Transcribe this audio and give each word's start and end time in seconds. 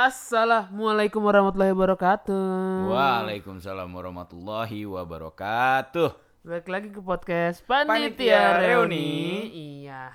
Assalamualaikum 0.00 1.20
warahmatullahi 1.20 1.76
wabarakatuh. 1.76 2.88
Waalaikumsalam 2.88 3.84
warahmatullahi 3.84 4.88
wabarakatuh. 4.88 6.08
Balik 6.40 6.72
lagi 6.72 6.88
ke 6.88 7.04
podcast 7.04 7.60
Panitia, 7.68 7.92
Panitia 8.16 8.40
Reuni. 8.64 8.96
Reuni. 8.96 9.08
Iya. 9.84 10.08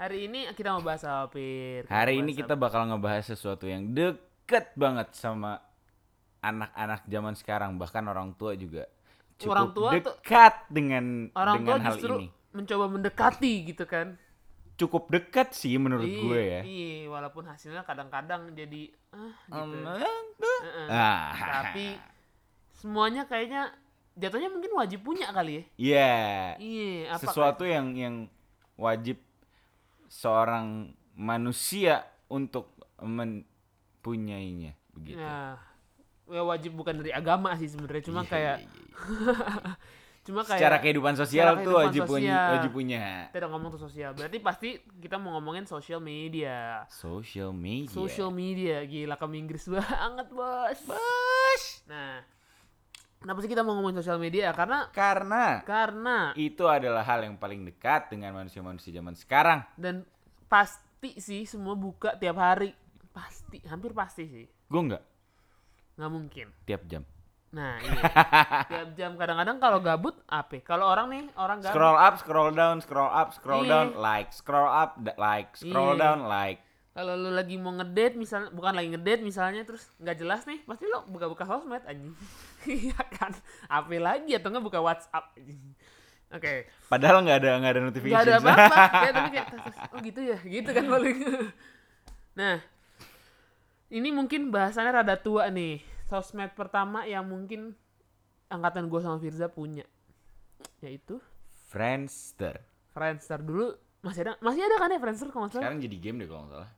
Hari 0.00 0.32
ini 0.32 0.48
kita 0.56 0.72
mau 0.72 0.80
bahas 0.80 1.04
apa, 1.04 1.28
Pir? 1.28 1.84
Hari 1.92 2.24
ini 2.24 2.32
kita 2.32 2.56
bakal 2.56 2.88
ngebahas 2.88 3.28
sesuatu 3.28 3.68
yang 3.68 3.92
deket 3.92 4.72
banget 4.80 5.12
sama 5.12 5.60
anak-anak 6.40 7.04
zaman 7.04 7.36
sekarang, 7.36 7.76
bahkan 7.76 8.08
orang 8.08 8.32
tua 8.32 8.56
juga 8.56 8.88
cukup 9.36 9.52
Orang 9.52 9.68
tua 9.76 9.88
tuh- 9.92 10.16
dekat 10.24 10.54
dengan 10.72 11.28
apa? 11.28 11.36
Orang 11.36 11.56
tua 11.60 11.76
dengan 11.76 11.80
hal 11.84 11.94
justru 12.00 12.14
ini. 12.16 12.28
mencoba 12.56 12.84
mendekati 12.88 13.52
gitu 13.76 13.84
kan. 13.84 14.16
Cukup 14.82 15.14
dekat 15.14 15.54
sih 15.54 15.78
menurut 15.78 16.10
Iya, 16.10 16.18
gue 16.26 16.40
ya. 16.42 16.60
Iya, 16.66 17.06
walaupun 17.06 17.46
hasilnya 17.46 17.86
kadang-kadang 17.86 18.50
jadi 18.50 18.90
ah 19.14 19.34
gitu. 19.46 19.78
Um, 19.78 20.02
Heeh. 20.42 20.88
ah. 20.90 21.30
Tapi 21.38 21.86
semuanya 22.74 23.22
kayaknya 23.30 23.70
jatuhnya 24.18 24.50
mungkin 24.50 24.74
wajib 24.74 25.06
punya 25.06 25.30
kali 25.30 25.52
ya. 25.54 25.64
Iya. 25.78 26.18
Iya, 26.58 27.14
apa 27.14 27.22
Sesuatu 27.22 27.62
yang 27.62 27.94
yang 27.94 28.26
wajib 28.74 29.22
seorang 30.10 30.90
manusia 31.14 32.02
untuk 32.26 32.74
mempunyainya 32.98 34.74
begitu. 34.90 35.22
Nah, 35.22 35.56
ya 36.26 36.42
wajib 36.42 36.74
bukan 36.74 37.00
dari 37.00 37.14
agama 37.14 37.54
sih 37.54 37.70
sebenarnya, 37.70 38.04
cuma 38.10 38.26
Iya, 38.26 38.30
kayak 38.30 38.56
iya, 38.60 38.68
iya. 38.68 39.72
cuma 40.22 40.46
kayak 40.46 40.54
secara 40.62 40.76
kehidupan 40.78 41.14
sosial 41.18 41.58
secara 41.58 41.66
tuh 41.66 41.74
wajib 41.74 42.02
punya 42.06 42.30
sosial. 42.30 42.52
wajib 42.54 42.70
punya 42.70 43.02
kita 43.26 43.38
udah 43.42 43.50
ngomong 43.50 43.70
tuh 43.74 43.82
sosial. 43.82 44.10
Berarti 44.14 44.38
pasti 44.38 44.68
kita 45.02 45.18
mau 45.18 45.34
ngomongin 45.34 45.66
social 45.66 45.98
media. 45.98 46.86
social 46.86 47.50
media 47.50 47.90
Social 47.90 48.30
media, 48.30 48.86
gila 48.86 49.18
kamu 49.18 49.34
Inggris 49.42 49.66
banget, 49.74 50.26
Bos. 50.30 50.78
Bos. 50.86 51.62
Nah, 51.90 52.22
kenapa 53.18 53.38
sih 53.42 53.50
kita 53.50 53.66
mau 53.66 53.74
ngomongin 53.74 53.98
social 53.98 54.22
media? 54.22 54.54
Karena 54.54 54.86
karena 54.94 55.66
karena 55.66 56.30
itu 56.38 56.70
adalah 56.70 57.02
hal 57.02 57.26
yang 57.26 57.34
paling 57.34 57.66
dekat 57.66 58.14
dengan 58.14 58.38
manusia-manusia 58.38 58.94
zaman 58.94 59.18
sekarang 59.18 59.66
dan 59.74 60.06
pasti 60.46 61.18
sih 61.18 61.42
semua 61.50 61.74
buka 61.74 62.14
tiap 62.14 62.38
hari. 62.38 62.70
Pasti, 63.12 63.60
hampir 63.68 63.92
pasti 63.92 64.24
sih. 64.24 64.46
gue 64.48 64.82
nggak 64.88 65.02
nggak 66.00 66.10
mungkin. 66.14 66.46
tiap 66.64 66.80
jam 66.88 67.04
Nah, 67.52 67.76
iya. 67.84 68.02
tiap 68.64 68.88
jam 68.96 69.12
kadang-kadang 69.20 69.60
kalau 69.60 69.78
gabut 69.84 70.16
apa? 70.24 70.56
Kalau 70.64 70.88
orang 70.88 71.12
nih, 71.12 71.22
orang 71.36 71.60
gabut. 71.60 71.76
Scroll 71.76 71.98
up 72.00 72.14
scroll 72.16 72.50
down 72.50 72.76
scroll 72.80 73.12
up 73.12 73.28
scroll 73.36 73.62
Iya. 73.62 73.70
down 73.70 73.88
like 74.00 74.32
scroll 74.32 74.64
up 74.66 74.96
like 75.20 75.52
scroll 75.52 75.92
Iya. 75.92 76.00
down 76.00 76.20
like. 76.24 76.64
Kalau 76.92 77.12
lu 77.12 77.32
lagi 77.32 77.56
mau 77.56 77.72
ngedate 77.72 78.16
misalnya 78.16 78.52
bukan 78.52 78.72
lagi 78.72 78.88
ngedate 78.92 79.20
misalnya 79.20 79.64
terus 79.64 79.84
nggak 79.96 80.16
jelas 80.16 80.44
nih 80.44 80.60
pasti 80.64 80.84
lo 80.88 81.04
buka-buka 81.08 81.44
sosmed 81.44 81.84
anjing. 81.84 82.16
Iya 82.68 83.00
kan? 83.12 83.32
Apa 83.68 83.96
lagi 83.96 84.32
atau 84.32 84.48
nggak 84.48 84.64
buka 84.64 84.80
WhatsApp 84.80 85.36
anjing. 85.36 85.60
oke. 86.32 86.52
Padahal 86.88 87.20
nggak 87.20 87.36
ada 87.36 87.50
nggak 87.60 87.68
ada 87.68 87.78
nggak 87.80 87.88
notification 87.92 88.28
ada 88.28 88.34
apa-apa. 88.40 88.76
Kayak 89.04 89.12
tapi 89.12 89.28
kayak 89.28 89.46
oh 89.92 89.98
gitu 90.00 90.20
ya? 90.24 90.38
Gitu 90.40 90.70
kan 90.72 90.84
paling. 90.88 91.16
Nah 92.40 92.56
ini 93.92 94.08
mungkin 94.08 94.48
bahasannya 94.48 95.04
rada 95.04 95.20
tua 95.20 95.52
nih 95.52 95.84
sosmed 96.12 96.52
pertama 96.52 97.08
yang 97.08 97.24
mungkin 97.24 97.72
angkatan 98.52 98.92
gue 98.92 99.00
sama 99.00 99.16
Firza 99.16 99.48
punya. 99.48 99.88
Yaitu? 100.84 101.16
Friendster. 101.72 102.60
Friendster. 102.92 103.40
Dulu 103.40 103.72
masih 104.04 104.28
ada 104.28 104.36
masih 104.44 104.60
ada 104.60 104.76
kan 104.76 104.92
ya 104.92 105.00
Friendster 105.00 105.32
kalau 105.32 105.48
nggak 105.48 105.56
salah? 105.56 105.64
Sekarang 105.64 105.80
jadi 105.80 105.96
game 105.96 106.16
deh 106.20 106.28
kalau 106.28 106.44
nggak 106.44 106.52
salah. 106.52 106.70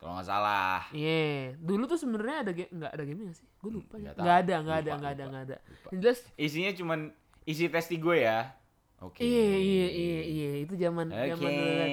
Kalau 0.00 0.12
nggak 0.16 0.28
salah. 0.32 0.80
Iya, 0.96 1.60
dulu 1.60 1.84
tuh 1.84 1.98
sebenarnya 2.00 2.36
ada 2.48 2.52
game 2.56 2.72
nggak 2.72 2.92
ada 2.96 3.04
game 3.04 3.20
nggak 3.28 3.36
sih? 3.36 3.46
Gue 3.60 3.70
lupa 3.76 3.94
ya. 4.00 4.16
Nggak. 4.16 4.24
Nggak 4.24 4.36
ada, 4.40 4.54
nggak 4.56 4.78
ada, 4.80 4.90
nggak 4.96 5.12
ada, 5.12 5.24
nggak 5.28 5.44
ada. 5.44 5.56
jelas, 5.92 6.20
isinya 6.40 6.72
cuman 6.72 7.12
isi 7.44 7.68
testi 7.68 8.00
gue 8.00 8.24
ya. 8.24 8.56
Oke. 9.02 9.20
Iya, 9.20 9.46
iya, 9.58 9.86
iya, 9.90 10.20
iya, 10.22 10.50
itu 10.62 10.78
zaman 10.78 11.10
zaman 11.10 11.50
dulu 11.50 11.70
liat 11.74 11.90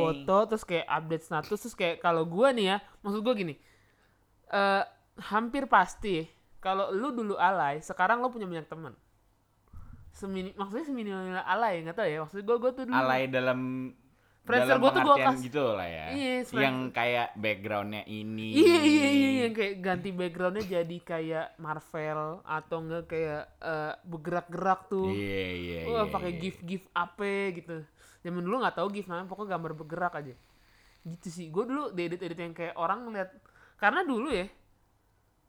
foto 0.00 0.36
terus 0.48 0.64
kayak 0.64 0.88
update 0.88 1.24
status 1.28 1.58
terus 1.60 1.76
kayak 1.76 2.00
kalau 2.00 2.24
gue 2.24 2.48
nih 2.56 2.66
ya, 2.72 2.76
maksud 3.04 3.20
gue 3.20 3.34
gini, 3.36 3.54
eh 4.48 4.82
hampir 5.18 5.64
pasti 5.66 6.26
kalau 6.60 6.90
lu 6.90 7.14
dulu 7.14 7.34
alay, 7.38 7.78
sekarang 7.80 8.20
lu 8.20 8.28
punya 8.28 8.48
banyak 8.48 8.66
teman. 8.66 8.92
Semini, 10.10 10.56
maksudnya 10.56 10.88
seminimal 10.88 11.44
alay 11.44 11.84
nggak 11.84 11.96
tahu 11.96 12.08
ya, 12.08 12.18
maksud 12.24 12.40
gue 12.40 12.56
gue 12.56 12.72
tuh 12.72 12.84
dulu 12.88 12.96
alay 12.96 13.28
dalam 13.28 13.92
Friendster 14.46 14.78
dalam 14.78 14.80
gua 14.80 14.90
tuh 14.94 15.02
pengertian 15.02 15.26
kas- 15.34 15.42
gitu 15.42 15.64
lah 15.74 15.88
ya 15.90 16.06
Iya, 16.14 16.34
yang 16.54 16.76
kayak 16.94 17.28
backgroundnya 17.34 18.06
ini 18.06 18.54
Iya 18.54 18.78
iya 18.86 19.08
iya 19.10 19.30
yang 19.42 19.52
kayak 19.58 19.74
ganti 19.82 20.14
backgroundnya 20.14 20.62
jadi 20.62 20.96
kayak 21.02 21.46
Marvel 21.58 22.46
atau 22.46 22.76
enggak 22.78 23.10
kayak 23.10 23.42
eh, 23.58 23.92
bergerak-gerak 24.06 24.80
tuh. 24.86 25.10
iya 25.10 25.46
iya 25.50 25.80
Wah 25.90 26.06
iya, 26.06 26.14
pakai 26.14 26.30
iya. 26.30 26.38
gif 26.38 26.56
gif 26.62 26.86
apa 26.94 27.26
gitu. 27.58 27.82
Zaman 28.22 28.42
dulu 28.46 28.62
nggak 28.62 28.76
tahu 28.78 28.88
gif 28.94 29.10
namanya 29.10 29.26
pokoknya 29.26 29.50
gambar 29.58 29.72
bergerak 29.74 30.12
aja. 30.14 30.34
Gitu 31.02 31.26
sih. 31.26 31.46
Gue 31.50 31.66
dulu 31.66 31.90
edit 31.90 32.22
edit 32.22 32.38
yang 32.38 32.54
kayak 32.54 32.78
orang 32.78 33.02
ngeliat 33.02 33.34
karena 33.82 34.06
dulu 34.06 34.30
ya. 34.30 34.46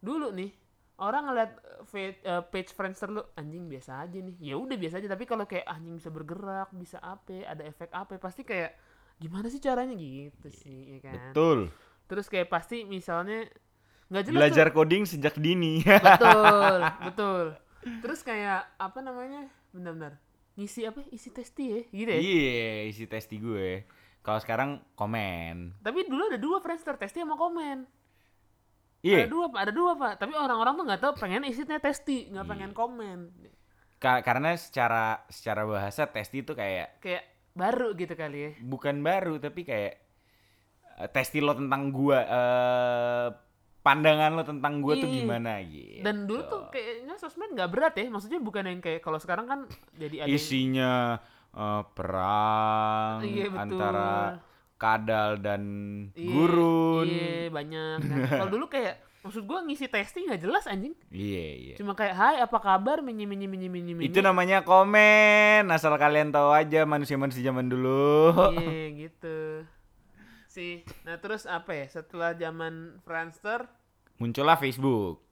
Dulu 0.02 0.34
nih 0.34 0.52
orang 0.98 1.30
ngeliat 1.30 1.52
eh, 1.94 2.44
page 2.50 2.74
Friendster 2.74 3.10
lu 3.14 3.22
anjing 3.38 3.70
biasa 3.70 4.06
aja 4.06 4.18
nih. 4.18 4.36
Ya 4.42 4.56
udah 4.58 4.78
biasa 4.78 4.98
aja. 5.02 5.10
Tapi 5.10 5.26
kalau 5.30 5.46
kayak 5.46 5.66
anjing 5.70 5.98
bisa 5.98 6.10
bergerak, 6.10 6.70
bisa 6.74 6.98
apa, 7.02 7.46
ada 7.46 7.64
efek 7.66 7.94
apa 7.94 8.18
pasti 8.18 8.42
kayak 8.42 8.74
gimana 9.22 9.48
sih 9.50 9.62
caranya? 9.62 9.94
Gitu 9.94 10.50
sih 10.50 10.98
ya 10.98 11.00
kan. 11.10 11.34
betul. 11.34 11.60
Terus 12.10 12.26
kayak 12.32 12.50
pasti 12.50 12.88
misalnya 12.88 13.46
nggak 14.08 14.24
jelas 14.24 14.34
tuh. 14.34 14.42
belajar 14.42 14.68
coding 14.74 15.04
sejak 15.06 15.36
dini. 15.38 15.86
Betul 15.86 16.76
betul. 17.08 17.46
Terus 18.02 18.20
kayak 18.26 18.68
apa 18.82 19.00
namanya 19.06 19.48
benar-benar 19.70 20.18
ngisi 20.58 20.90
apa? 20.90 21.06
Isi 21.14 21.30
testi 21.30 21.66
ya 21.70 21.80
gitu 21.94 22.10
ya? 22.10 22.20
Iya 22.20 22.72
isi 22.90 23.06
testi 23.06 23.38
gue. 23.38 23.86
Kalau 24.26 24.40
sekarang 24.42 24.82
komen. 24.98 25.78
Tapi 25.86 26.10
dulu 26.10 26.28
ada 26.28 26.40
dua 26.42 26.58
Friendster 26.60 26.98
testi 26.98 27.22
sama 27.22 27.38
komen 27.38 27.98
iya 29.08 29.18
ada 29.18 29.30
dua 29.30 29.46
pak 29.48 29.60
ada 29.62 29.74
dua 29.74 29.92
pak 29.96 30.14
tapi 30.18 30.34
orang-orang 30.36 30.74
tuh 30.76 30.84
nggak 30.84 31.02
tahu 31.02 31.14
pengen 31.16 31.44
isinya 31.44 31.78
testi 31.78 32.28
nggak 32.28 32.44
Iya. 32.44 32.52
pengen 32.52 32.72
komen 32.72 33.20
Ka- 33.98 34.22
karena 34.22 34.54
secara 34.54 35.24
secara 35.28 35.64
bahasa 35.64 36.06
testi 36.06 36.42
itu 36.42 36.52
kayak 36.52 37.00
kayak 37.00 37.24
baru 37.52 37.96
gitu 37.96 38.14
kali 38.14 38.38
ya 38.38 38.52
bukan 38.62 39.00
baru 39.00 39.40
tapi 39.40 39.64
kayak 39.64 39.94
eh, 40.98 41.10
testi 41.10 41.40
lo 41.40 41.54
tentang 41.54 41.90
gua 41.90 42.20
eh 42.22 43.28
pandangan 43.80 44.32
lo 44.34 44.44
tentang 44.44 44.84
gua 44.84 44.94
tuh 44.94 45.08
Iya. 45.08 45.18
gimana 45.18 45.52
gitu 45.64 46.04
dan 46.04 46.28
dulu 46.28 46.42
tuh 46.44 46.62
kayaknya 46.70 47.16
sosmed 47.16 47.50
nggak 47.50 47.72
berat 47.72 47.94
ya 47.96 48.06
maksudnya 48.08 48.38
bukan 48.38 48.68
yang 48.68 48.80
kayak 48.80 49.00
kalau 49.00 49.18
sekarang 49.18 49.48
kan 49.48 49.60
jadi 49.94 50.24
ada 50.24 50.30
isinya 50.30 51.18
eh, 51.50 51.84
perang 51.96 53.18
Iya, 53.24 53.46
betul. 53.48 53.58
antara 53.58 54.12
kadal 54.78 55.38
dan 55.38 55.62
Iya, 56.14 56.30
gurun. 56.30 57.06
iya 57.06 57.50
banyak. 57.50 57.98
Kan. 58.00 58.30
kalau 58.32 58.50
dulu 58.50 58.66
kayak 58.68 58.96
maksud 59.20 59.44
gua 59.44 59.60
ngisi 59.62 59.86
testi 59.86 60.24
nggak 60.24 60.40
jelas 60.40 60.66
anjing. 60.66 60.96
Iya 61.10 61.46
iya. 61.54 61.76
Cuma 61.76 61.92
kayak 61.92 62.16
hai 62.16 62.38
apa 62.40 62.58
kabar? 62.58 63.02
Mini 63.02 63.26
mini 63.26 63.44
mini 63.44 63.68
mini 63.68 63.92
mini 63.92 64.08
itu 64.08 64.22
namanya 64.22 64.64
komen 64.64 65.68
asal 65.68 65.92
kalian 65.94 66.32
tahu 66.32 66.50
aja 66.50 66.86
manusia-manusia 66.86 67.44
zaman 67.44 67.68
dulu. 67.68 68.32
Iya 68.56 68.86
gitu. 68.98 69.38
Sih. 70.48 70.88
Nah 71.04 71.20
terus 71.20 71.44
apa 71.44 71.76
ya? 71.76 71.86
Setelah 71.86 72.34
zaman 72.34 72.98
Friendster, 73.04 73.68
muncullah 74.16 74.56
Facebook 74.56 75.27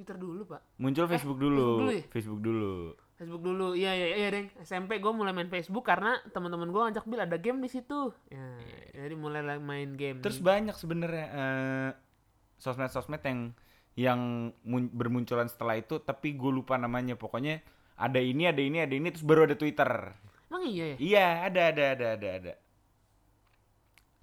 Twitter 0.00 0.16
dulu 0.16 0.42
pak. 0.48 0.60
muncul 0.76 1.04
Facebook 1.04 1.36
dulu 1.36 1.60
Facebook 1.60 1.78
dulu 1.78 1.92
ya? 1.92 2.04
Facebook 2.08 2.40
dulu 2.40 2.74
Facebook 3.20 3.44
dulu. 3.44 3.76
Iya 3.76 3.92
iya 3.92 4.06
iya 4.16 4.28
deng. 4.32 4.48
SMP 4.58 4.96
gue 4.96 5.12
mulai 5.12 5.36
main 5.36 5.44
Facebook 5.46 5.84
karena 5.84 6.16
teman-teman 6.32 6.72
gue 6.72 6.80
ngajak 6.80 7.04
bil 7.04 7.20
ada 7.20 7.36
game 7.36 7.60
di 7.60 7.68
situ. 7.68 8.16
Ya, 8.32 8.56
jadi 8.96 9.12
mulai 9.12 9.44
main 9.60 9.92
game. 9.92 10.24
terus 10.24 10.40
banyak 10.40 10.72
sebenarnya 10.72 11.26
eh, 11.28 11.90
sosmed-sosmed 12.56 13.20
yang 13.20 13.40
yang 13.92 14.20
mun- 14.64 14.88
bermunculan 14.88 15.52
setelah 15.52 15.76
itu 15.76 16.00
tapi 16.00 16.32
gue 16.32 16.48
lupa 16.48 16.80
namanya 16.80 17.12
pokoknya 17.12 17.60
ada 18.00 18.16
ini 18.16 18.48
ada 18.48 18.62
ini 18.64 18.80
ada 18.80 18.94
ini 18.96 19.12
terus 19.12 19.26
baru 19.26 19.44
ada 19.44 19.52
Twitter 19.52 20.16
Emang 20.48 20.64
iya 20.64 20.84
ya? 20.84 20.96
iya 20.96 21.26
ada 21.44 21.60
ada 21.68 21.84
ada 21.92 22.06
ada 22.16 22.28
ada 22.40 22.52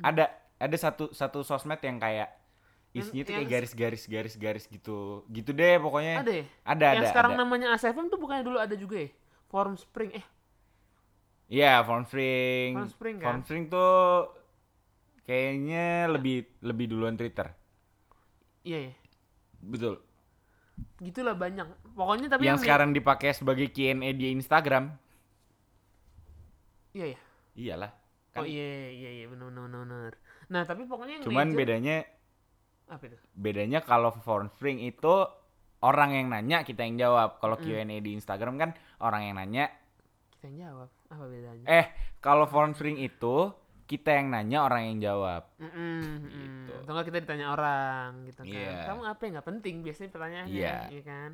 ada 0.02 0.26
ada 0.58 0.78
satu 0.78 1.14
satu 1.14 1.42
sosmed 1.42 1.78
yang 1.82 1.98
kayak 1.98 2.34
isinya 3.00 3.24
tuh 3.24 3.34
kayak 3.34 3.48
garis-garis 3.48 4.04
garis-garis 4.06 4.66
gitu 4.66 4.98
gitu 5.28 5.50
deh 5.52 5.76
pokoknya 5.78 6.14
Ada 6.22 6.32
ya? 6.34 6.44
ada 6.64 6.86
Yang 6.88 6.98
ada 6.98 7.10
sekarang 7.12 7.34
ada. 7.34 7.40
namanya 7.42 7.68
ASFM 7.74 8.08
tuh 8.08 8.18
bukannya 8.18 8.44
dulu 8.44 8.58
ada 8.58 8.74
juga 8.74 8.98
ya? 9.02 9.10
Forum 9.48 9.76
Spring 9.76 10.12
eh 10.14 10.26
Iya, 11.48 11.80
Form 11.82 12.04
Spring. 12.04 12.76
Form 12.76 12.92
Spring, 12.92 13.16
kan? 13.18 13.26
Form 13.26 13.40
Spring 13.42 13.64
tuh 13.68 14.28
kayaknya 15.24 16.12
lebih 16.12 16.44
lebih 16.60 16.86
duluan 16.88 17.16
Twitter. 17.16 17.48
iya 18.62 18.92
ya. 18.92 18.94
Betul. 19.64 20.04
Gitulah 21.00 21.34
banyak. 21.34 21.64
Pokoknya 21.96 22.28
tapi 22.28 22.46
yang 22.46 22.56
yang 22.56 22.60
sekarang 22.60 22.92
dipakai 22.92 23.32
sebagai 23.32 23.72
Q&A 23.72 24.12
di 24.12 24.28
Instagram. 24.30 24.92
Iya 26.92 27.16
ya. 27.16 27.20
Iyalah. 27.56 27.92
Oh 28.36 28.44
Kan 28.44 28.46
iya 28.46 28.70
iya 28.92 29.10
iya 29.18 29.26
benar 29.26 29.50
benar 29.50 29.64
benar, 29.66 29.82
benar. 29.88 30.14
Nah 30.48 30.62
tapi 30.64 30.84
pokoknya 30.84 31.14
yang 31.18 31.24
cuman 31.26 31.48
major- 31.48 31.58
bedanya 31.58 31.96
Apa 32.88 33.04
itu? 33.06 33.18
Bedanya 33.34 33.80
kalau 33.82 34.16
Form 34.16 34.48
Spring 34.50 34.80
itu 34.80 35.28
orang 35.84 36.16
yang 36.16 36.28
nanya 36.32 36.64
kita 36.64 36.82
yang 36.82 36.98
jawab. 36.98 37.38
Kalau 37.38 37.60
Mm. 37.60 37.64
Q&A 37.64 37.98
di 38.00 38.12
Instagram 38.16 38.56
kan 38.58 38.70
orang 39.00 39.22
yang 39.28 39.36
nanya. 39.38 39.66
Kita 40.34 40.48
yang 40.48 40.58
jawab. 40.72 40.90
Apa 41.08 41.24
bedanya? 41.28 41.66
Eh, 41.68 41.86
kalau 42.20 42.48
Form 42.48 42.72
Spring 42.74 42.98
itu 42.98 43.52
kita 43.88 44.20
yang 44.20 44.28
nanya 44.28 44.68
orang 44.68 44.92
yang 44.92 44.98
jawab. 45.00 45.48
Mm-mm, 45.64 46.00
mm. 46.28 46.28
Gitu. 46.68 46.74
Atau 46.84 47.04
kita 47.08 47.18
ditanya 47.24 47.56
orang 47.56 48.28
gitu 48.28 48.44
kan. 48.44 48.52
Iya. 48.52 48.84
Kamu 48.92 49.02
apa 49.08 49.22
yang 49.24 49.32
nggak 49.40 49.48
penting 49.48 49.76
biasanya 49.80 50.10
pertanyaannya, 50.12 50.52
Iya. 50.52 50.76
iya 50.92 51.04
kan? 51.08 51.30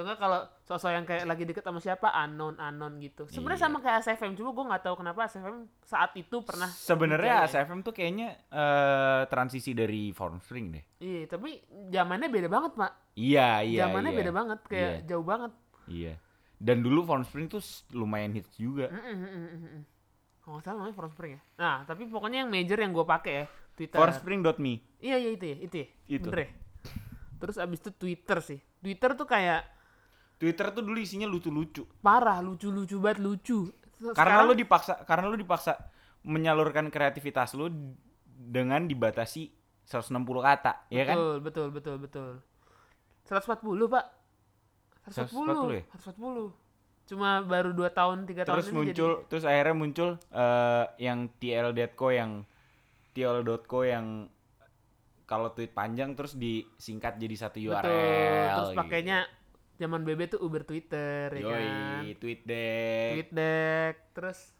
Atau 0.00 0.08
enggak 0.08 0.16
kalau 0.16 0.40
sosok 0.64 0.90
yang 0.90 1.04
kayak 1.04 1.28
lagi 1.28 1.44
deket 1.44 1.60
sama 1.60 1.76
siapa 1.76 2.08
unknown 2.24 2.56
unknown 2.56 2.96
gitu. 2.98 3.28
Sebenarnya 3.28 3.60
Iya. 3.60 3.66
sama 3.68 3.78
kayak 3.78 3.96
ASFM 4.00 4.32
cuma 4.32 4.50
gue 4.50 4.64
nggak 4.64 4.80
tahu 4.80 4.94
kenapa 4.96 5.28
ASFM 5.28 5.68
saat 5.84 6.16
itu 6.16 6.40
pernah 6.40 6.72
Sebenarnya 6.72 7.44
dijaya. 7.44 7.60
ASFM 7.68 7.84
tuh 7.84 7.92
kayaknya 7.92 8.28
eh, 8.48 9.20
transisi 9.28 9.76
dari 9.76 10.08
Form 10.10 10.40
Spring 10.40 10.72
deh. 10.72 10.84
Iya, 10.98 11.28
tapi 11.28 11.60
zamannya 11.92 12.32
beda 12.32 12.48
banget, 12.48 12.72
Pak. 12.72 12.92
Iya, 13.12 13.60
iya. 13.60 13.84
zamannya 13.84 14.16
iya. 14.16 14.18
beda 14.24 14.32
banget, 14.32 14.58
kayak 14.64 14.90
Iya. 14.90 15.04
jauh 15.04 15.26
banget. 15.28 15.52
Iya. 15.84 16.14
Dan 16.56 16.80
dulu 16.80 17.04
Form 17.04 17.28
Spring 17.28 17.46
tuh 17.46 17.60
lumayan 17.92 18.32
hits 18.32 18.56
juga. 18.56 18.88
Mm, 18.88 19.04
mm, 19.04 19.16
mm, 19.20 19.28
mm, 19.28 19.60
mm. 19.76 19.82
Kalau 20.40 20.56
nggak 20.56 20.64
salah 20.64 20.78
namanya 20.80 20.96
Form 20.96 21.12
Spring 21.12 21.32
ya. 21.36 21.42
Nah, 21.56 21.76
tapi 21.84 22.08
pokoknya 22.08 22.44
yang 22.44 22.50
major 22.50 22.80
yang 22.80 22.96
gue 22.96 23.04
pakai 23.04 23.32
ya 23.34 23.46
Twitter. 23.76 23.96
Formspring.me. 23.96 24.72
Iya 24.98 25.16
iya 25.16 25.30
itu 25.36 25.44
ya, 25.44 25.56
itu 25.60 25.76
ya. 25.76 25.86
Itu. 26.08 26.28
Bener 26.28 26.40
ya? 26.40 26.48
Terus 27.40 27.56
abis 27.56 27.80
itu 27.80 27.90
Twitter 27.92 28.38
sih. 28.40 28.60
Twitter 28.80 29.10
tuh 29.12 29.24
kayak 29.24 29.64
Twitter 30.40 30.72
tuh 30.72 30.80
dulu 30.80 30.96
isinya 30.96 31.28
lucu-lucu. 31.28 31.84
parah, 32.00 32.40
lucu-lucu 32.40 32.96
banget 32.96 33.20
lucu. 33.20 33.68
Terus 34.00 34.16
Karena 34.16 34.40
sekarang- 34.40 34.48
lu 34.48 34.54
dipaksa 34.56 34.92
karena 35.04 35.24
lu 35.28 35.36
dipaksa 35.36 35.72
menyalurkan 36.24 36.88
kreativitas 36.88 37.52
lu 37.52 37.68
dengan 38.26 38.88
dibatasi 38.88 39.52
160 39.84 40.40
kata, 40.40 40.88
ya 40.88 41.04
kan? 41.04 41.16
Betul, 41.20 41.36
betul, 41.44 41.66
betul, 41.68 41.96
betul. 42.00 42.30
140, 43.28 43.84
Pak. 43.86 44.04
140 45.12 45.76
ya? 45.76 45.82
140. 45.92 46.56
Cuma 47.04 47.42
baru 47.42 47.74
2 47.74 47.90
tahun, 47.90 48.24
3 48.24 48.46
tahun 48.46 48.56
Terus 48.56 48.70
muncul 48.70 49.12
terus 49.26 49.44
akhirnya 49.44 49.76
muncul 49.76 50.08
eh, 50.30 50.84
yang 50.96 51.28
TL.co 51.36 52.08
yang 52.08 52.46
TL.co 53.10 53.80
yang 53.82 54.30
kalau 55.26 55.50
tweet 55.50 55.70
panjang 55.70 56.14
terus 56.14 56.34
disingkat 56.34 57.18
jadi 57.18 57.34
satu 57.36 57.58
jadi, 57.58 57.68
URL. 57.68 57.82
betul. 57.82 58.54
Terus 58.54 58.70
gitu. 58.70 58.78
Zaman 59.80 60.04
BB 60.04 60.20
tuh 60.30 60.40
Uber 60.44 60.62
Twitter 60.62 61.32
ya 61.32 61.42
kan. 61.42 61.62
Yoi, 62.04 62.12
tweet 62.14 62.44
deh. 62.44 63.16
Tweet 63.16 63.30
deck, 63.32 63.94
terus 64.12 64.52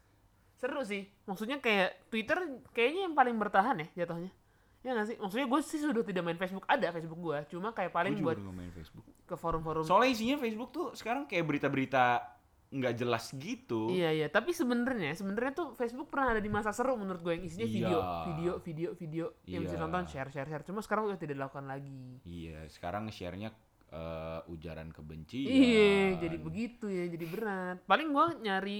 seru 0.57 0.81
sih. 0.81 1.05
Maksudnya 1.23 1.57
kayak 1.57 2.09
Twitter 2.09 2.37
kayaknya 2.73 3.05
yang 3.05 3.13
paling 3.13 3.37
bertahan 3.37 3.77
ya 3.77 4.05
jatuhnya. 4.05 4.33
Ya 4.81 4.97
nggak 4.97 5.07
sih? 5.07 5.17
Maksudnya 5.21 5.45
gue 5.45 5.59
sih 5.61 5.77
sudah 5.77 6.01
tidak 6.01 6.23
main 6.25 6.35
Facebook, 6.35 6.65
ada 6.65 6.89
Facebook 6.89 7.21
gue. 7.21 7.37
Cuma 7.47 7.69
kayak 7.69 7.93
paling 7.93 8.17
Gua 8.17 8.33
juga 8.33 8.41
buat 8.41 8.57
main 8.57 8.73
Facebook. 8.73 9.05
ke 9.23 9.35
forum-forum. 9.37 9.85
Soalnya 9.85 10.09
isinya 10.09 10.35
Facebook 10.35 10.69
tuh 10.69 10.87
sekarang 10.91 11.29
kayak 11.29 11.45
berita-berita 11.45 12.25
nggak 12.71 12.93
jelas 12.95 13.29
gitu. 13.35 13.91
Iya 13.91 14.09
iya, 14.11 14.27
tapi 14.27 14.55
sebenarnya 14.55 15.11
sebenarnya 15.11 15.51
tuh 15.51 15.67
Facebook 15.75 16.07
pernah 16.07 16.31
ada 16.31 16.39
di 16.39 16.47
masa 16.47 16.71
seru 16.71 16.95
menurut 16.95 17.19
gue 17.19 17.35
yang 17.35 17.43
isinya 17.43 17.67
Iya. 17.67 17.75
video, 17.75 17.99
video, 18.23 18.51
video, 18.57 18.89
video 18.95 19.25
yang 19.43 19.61
bisa 19.61 19.75
Iya. 19.75 19.83
nonton 19.83 20.03
share, 20.07 20.31
share, 20.31 20.47
share. 20.47 20.63
Cuma 20.63 20.79
sekarang 20.79 21.03
udah 21.05 21.19
tidak 21.19 21.35
dilakukan 21.35 21.67
lagi. 21.67 22.23
Iya, 22.23 22.63
sekarang 22.67 23.05
share-nya 23.07 23.51
eh, 23.91 24.39
ujaran 24.47 24.89
kebencian. 24.89 25.47
Iya, 25.47 25.93
jadi 26.17 26.37
begitu 26.39 26.87
ya, 26.87 27.05
jadi 27.07 27.25
berat. 27.27 27.77
Paling 27.85 28.09
gue 28.09 28.25
nyari 28.41 28.77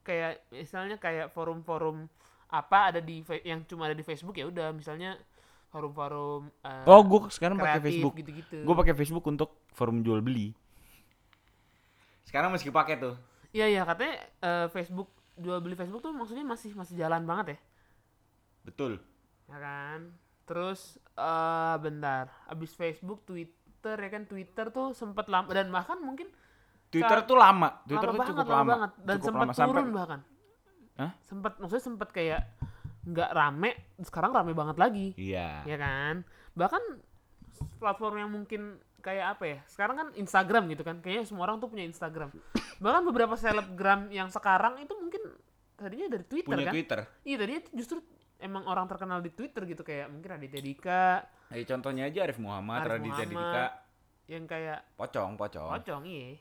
kayak 0.00 0.48
misalnya 0.50 0.96
kayak 0.96 1.32
forum-forum 1.32 2.08
apa 2.48 2.92
ada 2.92 3.00
di 3.00 3.20
yang 3.42 3.64
cuma 3.64 3.88
ada 3.88 3.96
di 3.96 4.04
Facebook 4.04 4.36
ya 4.36 4.46
udah 4.46 4.70
misalnya 4.70 5.16
forum-forum 5.68 6.48
eh, 6.60 6.84
Oh, 6.86 7.02
gue 7.02 7.28
sekarang 7.28 7.56
pakai 7.56 7.80
Facebook. 7.82 8.14
gitu-gitu. 8.16 8.62
Gue 8.62 8.74
pakai 8.74 8.94
Facebook 8.94 9.24
untuk 9.24 9.64
forum 9.72 10.00
jual 10.00 10.20
beli. 10.20 10.52
Sekarang 12.24 12.50
masih 12.50 12.70
pakai 12.70 12.98
tuh. 12.98 13.14
Iya 13.50 13.70
iya 13.70 13.82
katanya 13.86 14.16
eh, 14.40 14.66
Facebook 14.70 15.08
jual 15.34 15.58
beli 15.58 15.74
Facebook 15.74 15.98
tuh 15.98 16.14
maksudnya 16.14 16.42
masih 16.42 16.74
masih 16.74 16.94
jalan 16.94 17.22
banget 17.22 17.56
ya. 17.56 17.58
Betul. 18.64 18.96
ya 19.44 19.60
kan 19.60 20.08
terus 20.44 20.96
eh 21.16 21.76
bentar 21.76 22.32
abis 22.48 22.72
Facebook 22.72 23.24
Twitter 23.24 23.52
ya 23.90 24.08
kan 24.08 24.24
Twitter 24.24 24.66
tuh 24.68 24.86
sempet 24.90 25.26
lama 25.26 25.48
dan 25.48 25.68
bahkan 25.68 25.98
mungkin 25.98 26.32
Twitter 26.88 27.18
tuh 27.22 27.34
lama. 27.34 27.82
Twitter 27.84 28.06
lama 28.06 28.14
tuh 28.14 28.18
banget, 28.18 28.30
cukup 28.30 28.46
lama 28.46 28.56
lama. 28.56 28.70
banget 28.70 28.90
dan 28.98 29.16
sempet 29.20 29.40
lama. 29.40 29.52
Sampai- 29.52 29.68
turun 29.74 29.88
bahkan 29.90 30.20
Hah? 30.94 31.10
sempet 31.20 31.52
maksudnya 31.58 31.84
sempet 31.84 32.08
kayak 32.10 32.40
nggak 33.04 33.30
rame 33.30 33.70
sekarang 34.00 34.30
rame 34.30 34.52
banget 34.52 34.76
lagi 34.76 35.06
Iya. 35.14 35.60
ya 35.62 35.76
kan 35.76 36.24
bahkan 36.54 36.80
platform 37.76 38.14
yang 38.16 38.30
mungkin 38.30 38.62
kayak 38.98 39.36
apa 39.36 39.44
ya 39.44 39.58
sekarang 39.66 39.94
kan 39.94 40.08
Instagram 40.14 40.64
gitu 40.70 40.80
kan 40.80 40.96
kayaknya 40.98 41.28
semua 41.28 41.44
orang 41.44 41.58
tuh 41.58 41.68
punya 41.68 41.84
Instagram 41.84 42.32
bahkan 42.78 43.02
beberapa 43.04 43.34
selebgram 43.34 44.08
yang 44.08 44.32
sekarang 44.32 44.80
itu 44.80 44.94
mungkin 44.94 45.20
tadinya 45.74 46.08
dari 46.08 46.24
Twitter 46.24 46.48
Punya 46.48 46.64
kan 46.64 46.72
Twitter. 46.72 46.98
iya 47.22 47.36
tadinya 47.36 47.62
justru 47.74 47.98
emang 48.36 48.64
orang 48.64 48.86
terkenal 48.86 49.18
di 49.18 49.28
Twitter 49.28 49.62
gitu 49.66 49.82
kayak 49.82 50.08
mungkin 50.08 50.28
Raditya 50.30 50.62
Dika 50.62 51.02
Kayak 51.54 51.66
contohnya 51.70 52.02
aja 52.04 52.18
Arif 52.26 52.38
Muhammad, 52.38 52.78
Arif 52.82 52.90
Raditya 52.92 53.24
Muhammad. 53.24 53.46
Dika, 53.46 53.64
yang 54.26 54.44
kayak 54.44 54.78
pocong, 54.96 55.30
pocong. 55.36 55.70
pocong 55.70 56.02
iya 56.04 56.34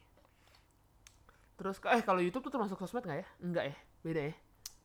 terus 1.54 1.78
eh 1.86 2.02
kalau 2.02 2.18
YouTube 2.18 2.50
tuh 2.50 2.52
termasuk 2.52 2.76
sosmed 2.76 3.04
nggak 3.04 3.20
ya 3.22 3.28
enggak 3.40 3.66
ya 3.70 3.76
beda 4.02 4.22
ya 4.26 4.36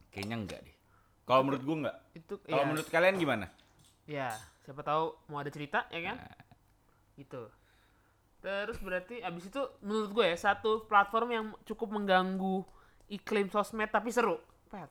Kayaknya 0.08 0.36
enggak 0.36 0.60
deh. 0.62 0.76
Kalau 1.22 1.42
menurut 1.42 1.62
gua 1.62 1.76
enggak. 1.78 1.96
itu 2.12 2.34
Kalau 2.40 2.60
ya, 2.60 2.66
menurut 2.66 2.88
kalian 2.88 3.16
gimana? 3.16 3.46
ya 4.04 4.28
siapa 4.64 4.80
tahu 4.80 5.12
mau 5.28 5.40
ada 5.40 5.48
cerita 5.48 5.84
ya 5.88 6.00
kan 6.02 6.16
Nah. 6.16 6.40
gitu 7.14 7.42
terus 8.38 8.78
berarti 8.78 9.20
abis 9.20 9.48
itu 9.48 9.60
menurut 9.80 10.10
gue 10.10 10.24
ya 10.24 10.38
satu 10.38 10.86
platform 10.86 11.28
yang 11.28 11.46
cukup 11.64 11.90
mengganggu 11.90 12.64
iklim 13.08 13.48
sosmed 13.48 13.88
tapi 13.88 14.08
seru 14.08 14.38
pet 14.68 14.88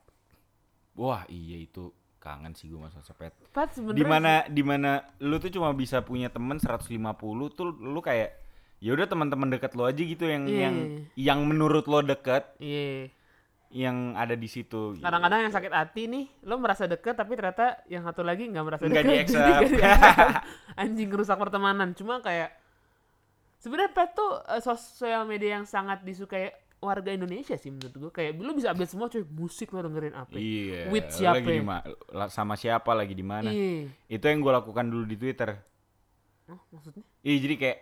Wah, 0.94 1.22
iya 1.26 1.62
itu 1.62 1.90
kangen 2.18 2.52
sih 2.52 2.66
gua 2.66 2.86
masa 2.86 2.98
sepet. 3.00 3.30
Di 3.90 4.02
mana 4.02 4.42
di 4.44 4.60
mana 4.60 4.90
lu 5.18 5.36
tuh 5.36 5.48
cuma 5.48 5.70
bisa 5.70 6.00
punya 6.00 6.26
temen 6.26 6.58
150 6.58 6.90
tuh 7.50 7.70
lu 7.72 7.98
kayak 7.98 8.34
ya 8.78 8.90
udah 8.92 9.06
teman-teman 9.06 9.48
dekat 9.48 9.74
lu 9.74 9.82
aja 9.82 9.98
gitu 9.98 10.22
yang 10.22 10.44
Iya. 10.44 10.60
yang 10.60 10.76
yang 11.14 11.38
menurut 11.42 11.84
lo 11.84 11.98
deket 11.98 12.46
iya 12.58 13.10
yang 13.68 14.14
ada 14.14 14.32
di 14.32 14.46
situ. 14.46 14.94
gitu. 14.94 15.02
kadang-kadang 15.02 15.44
yang 15.44 15.52
sakit 15.52 15.68
hati 15.68 16.06
nih 16.06 16.24
lo 16.42 16.56
merasa 16.56 16.86
deket 16.86 17.12
tapi 17.12 17.34
ternyata 17.34 17.82
yang 17.84 18.00
satu 18.00 18.22
lagi 18.22 18.46
nggak 18.46 18.64
merasa 18.64 18.82
Nggak 18.82 19.02
deket 19.02 19.34
di-accept. 19.34 19.70
anjing 20.80 21.10
rusak 21.10 21.36
pertemanan 21.36 21.90
cuma 21.92 22.18
kayak 22.18 22.54
sebenarnya 23.58 23.90
pet 23.90 24.10
tuh 24.14 24.30
eh, 24.46 24.62
sosial 24.62 25.22
media 25.24 25.58
yang 25.58 25.66
sangat 25.66 26.00
disukai 26.00 26.54
warga 26.78 27.10
Indonesia 27.10 27.54
sih 27.54 27.68
menurut 27.68 27.90
gue 27.90 28.10
kayak 28.12 28.38
lu 28.38 28.54
bisa 28.54 28.70
update 28.70 28.86
semua 28.88 29.06
cuy 29.06 29.26
musik 29.26 29.68
lo 29.70 29.82
dengerin 29.82 30.14
apa 30.14 30.30
Iya. 30.32 30.86
With 30.88 31.10
siapa 31.10 31.38
Lagi 31.38 31.50
di 31.50 31.58
ya? 31.58 32.26
sama 32.28 32.54
siapa 32.54 32.90
lagi 32.92 33.12
di 33.12 33.22
mana? 33.22 33.50
iya 33.50 33.90
Itu 34.06 34.24
yang 34.24 34.38
gue 34.38 34.52
lakukan 34.52 34.86
dulu 34.86 35.04
di 35.04 35.16
Twitter. 35.16 35.58
oh, 36.46 36.60
maksudnya 36.70 37.02
Iya 37.20 37.36
jadi 37.40 37.54
kayak 37.56 37.78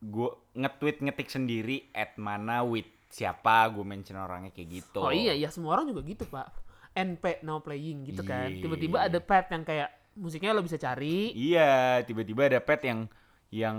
gue 0.00 0.30
nge-tweet 0.54 0.96
ngetik 1.00 1.28
sendiri 1.28 1.90
at 1.90 2.14
mana 2.16 2.62
with 2.62 2.86
siapa 3.08 3.66
gue 3.68 3.82
mention 3.82 4.14
orangnya 4.14 4.54
kayak 4.54 4.68
gitu. 4.78 5.00
oh 5.00 5.10
iya 5.10 5.34
iya 5.34 5.50
semua 5.50 5.74
orang 5.74 5.90
juga 5.90 6.06
gitu 6.06 6.22
pak 6.24 6.54
NP 6.94 7.42
now 7.42 7.58
playing 7.58 8.06
gitu 8.06 8.22
kan 8.22 8.46
Iya. 8.46 8.62
tiba-tiba 8.62 8.98
ada 9.00 9.18
pet 9.18 9.46
yang 9.48 9.64
kayak 9.64 9.90
musiknya 10.14 10.50
lo 10.50 10.62
bisa 10.62 10.76
cari 10.76 11.30
Iya, 11.30 12.02
tiba-tiba 12.04 12.46
ada 12.46 12.60
pet 12.60 12.82
yang 12.84 13.10
yang 13.48 13.78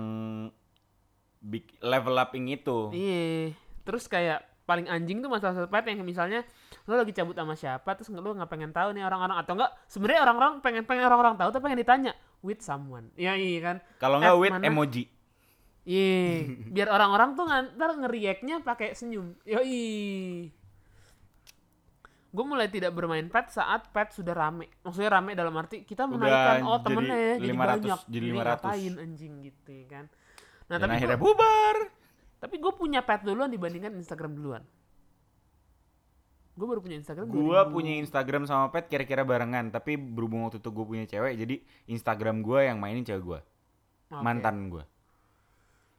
big 1.40 1.72
level 1.80 2.16
upping 2.16 2.52
itu. 2.52 2.92
Iya. 2.92 3.56
Terus 3.84 4.06
kayak 4.06 4.40
paling 4.64 4.86
anjing 4.86 5.18
tuh 5.18 5.28
masalah 5.28 5.66
pet 5.66 5.86
yang 5.90 6.06
misalnya 6.06 6.46
lo 6.86 6.94
lagi 6.94 7.10
cabut 7.10 7.34
sama 7.34 7.58
siapa 7.58 7.90
terus 7.98 8.14
lo 8.14 8.22
nggak 8.22 8.46
pengen 8.46 8.70
tahu 8.70 8.94
nih 8.94 9.02
orang-orang 9.02 9.42
atau 9.42 9.58
enggak 9.58 9.74
sebenarnya 9.90 10.22
orang-orang 10.22 10.62
pengen 10.62 10.86
pengen 10.86 11.10
orang-orang 11.10 11.34
tahu 11.42 11.50
tapi 11.50 11.64
pengen 11.66 11.82
ditanya 11.82 12.12
with 12.46 12.62
someone. 12.62 13.10
Iya 13.18 13.34
iya 13.34 13.60
kan. 13.60 13.78
Kalau 13.98 14.22
nggak 14.22 14.36
with 14.38 14.54
mana? 14.54 14.66
emoji. 14.70 15.04
Iya. 15.90 16.54
Biar 16.76 16.88
orang-orang 16.94 17.34
tuh 17.34 17.50
ntar 17.50 17.98
ngeriaknya 17.98 18.62
pakai 18.62 18.94
senyum. 18.94 19.34
Yoi. 19.42 20.54
Gue 22.30 22.46
mulai 22.46 22.70
tidak 22.70 22.94
bermain 22.94 23.26
pet 23.26 23.50
saat 23.50 23.90
pet 23.90 24.14
sudah 24.14 24.38
rame. 24.38 24.70
Maksudnya 24.86 25.10
rame 25.10 25.34
dalam 25.34 25.54
arti 25.58 25.82
kita 25.82 26.06
Udah 26.06 26.14
menaikkan 26.14 26.62
oh 26.62 26.78
jadi 26.78 26.86
temennya 26.86 27.18
ya, 27.18 27.34
jadi 27.42 27.50
500, 27.50 27.58
banyak. 27.58 28.00
jadi 28.06 28.26
Ini 28.30 28.38
500. 28.38 28.46
ngapain 28.46 28.94
anjing 29.02 29.34
gitu 29.42 29.70
ya 29.74 29.86
kan. 29.90 30.06
Nah 30.70 30.78
Dan 30.78 30.86
tapi 30.86 30.94
akhirnya 30.94 31.18
gua- 31.18 31.26
bubar. 31.34 31.78
Tapi 32.40 32.56
gue 32.58 32.72
punya 32.74 33.04
pet 33.04 33.22
duluan 33.24 33.52
dibandingkan 33.52 33.94
Instagram 34.00 34.36
duluan. 34.36 34.64
Gue 36.60 36.68
baru 36.68 36.84
punya 36.84 37.00
Instagram. 37.00 37.32
Gua 37.32 37.64
2000. 37.68 37.72
punya 37.72 37.94
Instagram 38.04 38.44
sama 38.44 38.68
pet 38.68 38.92
kira-kira 38.92 39.24
barengan, 39.24 39.72
tapi 39.72 39.96
berhubung 39.96 40.44
waktu 40.44 40.60
itu 40.60 40.70
gue 40.72 40.86
punya 40.88 41.06
cewek, 41.08 41.34
jadi 41.40 41.56
Instagram 41.88 42.44
gua 42.44 42.68
yang 42.68 42.84
mainin 42.84 43.08
cewek 43.08 43.24
gua, 43.24 43.40
Oke. 44.12 44.20
mantan 44.20 44.68
gua. 44.68 44.84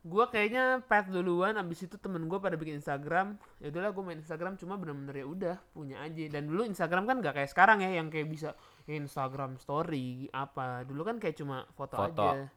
Gue 0.00 0.24
kayaknya 0.32 0.80
pet 0.84 1.12
duluan, 1.12 1.60
abis 1.60 1.84
itu 1.84 2.00
temen 2.00 2.24
gue 2.24 2.40
pada 2.40 2.56
bikin 2.56 2.80
Instagram. 2.80 3.36
Ya 3.60 3.68
udahlah 3.68 3.92
gue 3.92 4.00
main 4.00 4.16
Instagram 4.16 4.56
cuma 4.56 4.80
bener-bener 4.80 5.12
ya 5.12 5.26
udah 5.28 5.56
punya 5.76 6.00
aja. 6.00 6.24
Dan 6.24 6.48
dulu 6.48 6.64
Instagram 6.64 7.04
kan 7.04 7.16
gak 7.20 7.36
kayak 7.36 7.52
sekarang 7.52 7.84
ya, 7.84 8.00
yang 8.00 8.08
kayak 8.08 8.32
bisa 8.32 8.56
Instagram 8.88 9.60
story 9.60 10.32
apa 10.32 10.88
dulu 10.88 11.04
kan 11.04 11.20
kayak 11.20 11.36
cuma 11.36 11.68
foto, 11.76 12.00
Foto. 12.00 12.24
aja 12.32 12.48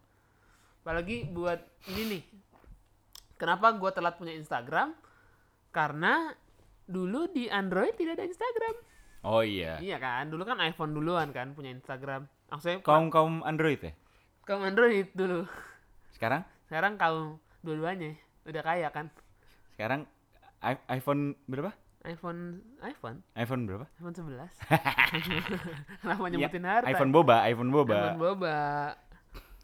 apalagi 0.83 1.31
buat 1.31 1.63
ini 1.95 2.03
nih 2.11 2.23
kenapa 3.43 3.75
gua 3.75 3.91
telat 3.91 4.15
punya 4.15 4.31
Instagram? 4.31 4.95
Karena 5.69 6.31
dulu 6.83 7.27
di 7.27 7.45
Android 7.45 7.91
tidak 7.93 8.15
ada 8.15 8.25
Instagram. 8.25 8.75
Oh 9.23 9.39
iya. 9.39 9.79
iya 9.79 9.97
kan? 9.97 10.27
Dulu 10.27 10.43
kan 10.43 10.59
iPhone 10.59 10.91
duluan 10.91 11.31
kan 11.31 11.51
punya 11.51 11.71
Instagram. 11.71 12.23
Maksudnya 12.47 12.79
Kaum 12.79 13.07
kaum 13.07 13.43
Android 13.43 13.79
ya? 13.79 13.91
kaum 14.43 14.59
Android 14.62 15.07
dulu. 15.12 15.47
Sekarang? 16.12 16.43
Sekarang 16.67 16.95
kaum 16.95 17.35
dua-duanya. 17.59 18.15
Udah 18.43 18.59
kaya 18.59 18.88
kan? 18.89 19.07
Sekarang 19.71 20.03
i- 20.62 20.83
iPhone 20.93 21.35
berapa? 21.45 21.71
iPhone 22.03 22.59
iPhone? 22.81 23.23
iPhone 23.33 23.63
berapa? 23.63 23.88
iPhone 23.95 24.12
11 24.12 24.43
kenapa 26.03 26.19
Iya, 26.21 26.31
nyebutin 26.35 26.65
harta? 26.67 26.88
iPhone 26.91 27.12
boba, 27.12 27.47
iPhone 27.47 27.71
boba. 27.71 27.95
iPhone 28.12 28.19
boba. 28.19 28.57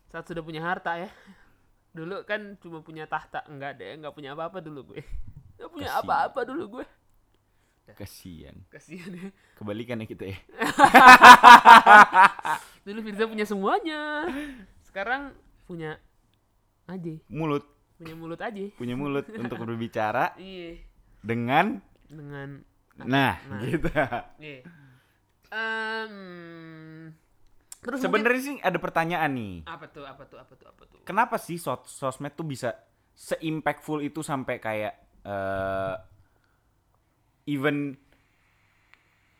Saat 0.08 0.26
sudah 0.26 0.40
punya 0.40 0.64
harta 0.64 0.96
ya 0.98 1.12
dulu 2.00 2.24
kan 2.24 2.56
cuma 2.64 2.80
punya 2.80 3.04
tahta. 3.04 3.44
Enggak 3.52 3.76
deh 3.76 4.00
enggak 4.00 4.16
punya 4.16 4.32
apa-apa 4.32 4.64
dulu 4.64 4.96
gue. 4.96 5.04
Enggak 5.60 5.70
punya 5.76 5.90
Kasian. 5.92 6.04
apa-apa 6.08 6.40
dulu 6.48 6.64
gue. 6.80 6.86
Kasian. 7.90 8.56
kasihan 8.70 9.12
ya. 9.18 9.28
Kebalikan 9.58 9.98
ya 10.00 10.06
kita 10.08 10.24
ya. 10.30 10.38
dulu 12.86 13.00
Firza 13.02 13.26
punya 13.28 13.46
semuanya. 13.50 14.30
Sekarang 14.86 15.34
punya 15.66 15.98
aja 16.90 17.14
Mulut, 17.30 17.62
punya 18.02 18.18
mulut 18.18 18.42
aja 18.42 18.66
punya 18.74 18.98
mulut 18.98 19.26
untuk 19.42 19.62
berbicara 19.62 20.34
iya. 20.42 20.82
dengan 21.22 21.78
dengan 22.10 22.66
nah, 22.98 23.38
Nah. 23.46 23.62
gitu. 23.62 23.90
iya. 24.42 24.66
Em, 25.50 26.14
terus 27.90 28.00
mungkin- 28.00 28.22
Sebenarnya 28.22 28.42
sih 28.44 28.56
ada 28.60 28.78
pertanyaan 28.78 29.32
nih. 29.32 29.56
apa 29.66 29.86
tuh 29.88 30.06
apa 30.06 30.24
tuh 30.24 30.38
apa 30.38 30.54
tuh 30.54 30.68
apa 30.68 30.84
tuh 30.86 31.00
Kenapa 31.02 31.36
sih 31.36 31.58
sos- 31.58 31.90
sosmed 31.90 32.32
tuh 32.32 32.46
bisa 32.46 32.78
se-impactful 33.12 34.00
itu 34.00 34.22
sampai 34.22 34.56
kayak 34.58 34.94
eh 35.20 35.96
even 37.48 37.98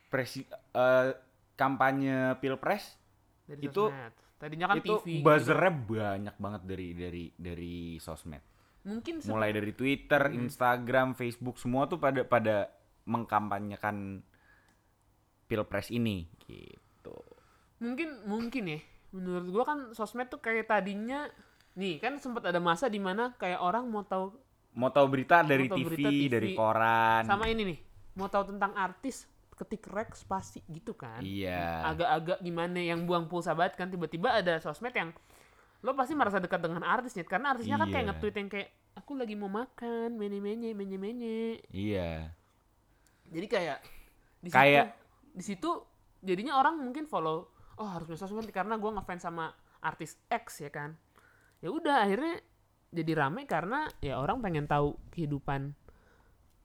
presi 0.08 0.42
eh, 0.74 1.10
kampanye 1.54 2.18
pilpres 2.36 2.98
dari 3.46 3.62
itu- 3.64 3.88
sosmed. 3.88 4.14
tadinya 4.36 4.66
kan 4.68 4.80
itu 4.80 4.96
TV 4.98 5.08
gitu. 5.14 5.24
buzzernya 5.24 5.72
banyak 5.76 6.36
banget 6.38 6.62
dari 6.66 6.88
dari 6.92 7.24
dari 7.32 7.76
sosmed. 7.98 8.42
mungkin 8.82 9.20
Mulai 9.22 9.52
dari 9.52 9.72
Twitter, 9.72 10.24
Hmm. 10.26 10.40
Instagram, 10.42 11.12
Facebook 11.12 11.60
semua 11.60 11.86
tuh 11.86 12.00
pada 12.00 12.24
pada 12.24 12.72
mengkampanyekan 13.06 14.24
pilpres 15.46 15.92
ini 15.92 16.26
gitu. 16.42 17.14
Mungkin 17.80 18.10
mungkin 18.24 18.64
ya 18.68 18.80
menurut 19.10 19.48
gua 19.50 19.64
kan 19.66 19.80
sosmed 19.92 20.28
tuh 20.28 20.38
kayak 20.38 20.68
tadinya 20.68 21.26
nih 21.74 21.98
kan 21.98 22.16
sempat 22.16 22.46
ada 22.46 22.60
masa 22.60 22.86
di 22.86 23.00
mana 23.00 23.34
kayak 23.34 23.58
orang 23.58 23.88
mau 23.88 24.04
tahu 24.04 24.36
Mau 24.70 24.88
tahu 24.88 25.10
berita 25.10 25.42
dari 25.42 25.66
tahu 25.66 25.76
TV, 25.76 25.86
berita 25.90 26.10
TV, 26.10 26.24
dari 26.30 26.50
koran. 26.54 27.24
sama 27.26 27.48
ini 27.48 27.64
nih 27.66 27.80
mau 28.14 28.28
tahu 28.28 28.54
tentang 28.54 28.76
artis 28.76 29.26
ketik 29.52 29.88
rek 29.88 30.14
spasi 30.14 30.62
gitu 30.68 30.94
kan 30.94 31.20
Iya. 31.20 31.84
agak-agak 31.90 32.38
gimana 32.40 32.80
yang 32.80 33.04
buang 33.04 33.26
pulsa 33.26 33.52
banget 33.52 33.76
kan 33.76 33.88
tiba-tiba 33.88 34.32
ada 34.34 34.56
sosmed 34.58 34.94
yang 34.94 35.12
lo 35.80 35.92
pasti 35.94 36.14
merasa 36.14 36.38
dekat 36.38 36.60
dengan 36.60 36.84
artisnya 36.84 37.24
karena 37.24 37.52
artisnya 37.52 37.76
kan 37.76 37.88
kayak 37.88 37.98
Iya. 38.02 38.10
nge-tweet 38.14 38.36
yang 38.36 38.50
kayak 38.50 38.70
aku 38.94 39.12
lagi 39.16 39.34
mau 39.34 39.48
makan 39.50 40.16
menye 40.16 40.40
menye 40.40 40.72
menye 40.72 40.98
menye 40.98 41.42
Iya. 41.70 42.32
jadi 43.26 43.48
kayak 43.48 43.78
di 44.40 44.50
Kayak- 44.50 44.92
situ 44.92 45.00
di 45.30 45.44
situ 45.46 45.70
jadinya 46.22 46.56
orang 46.56 46.78
mungkin 46.78 47.04
follow 47.04 47.52
oh 47.80 47.88
harus 47.88 48.06
punya 48.06 48.20
sosmed 48.20 48.52
karena 48.52 48.76
gua 48.76 49.00
ngefans 49.00 49.24
sama 49.24 49.56
artis 49.80 50.20
X 50.28 50.62
ya 50.64 50.70
kan? 50.70 51.00
Ya 51.64 51.72
udah 51.72 52.04
akhirnya 52.04 52.40
jadi 52.90 53.12
rame 53.16 53.46
karena 53.48 53.88
ya 54.04 54.18
orang 54.20 54.42
pengen 54.42 54.66
tahu 54.66 54.98
kehidupan 55.14 55.78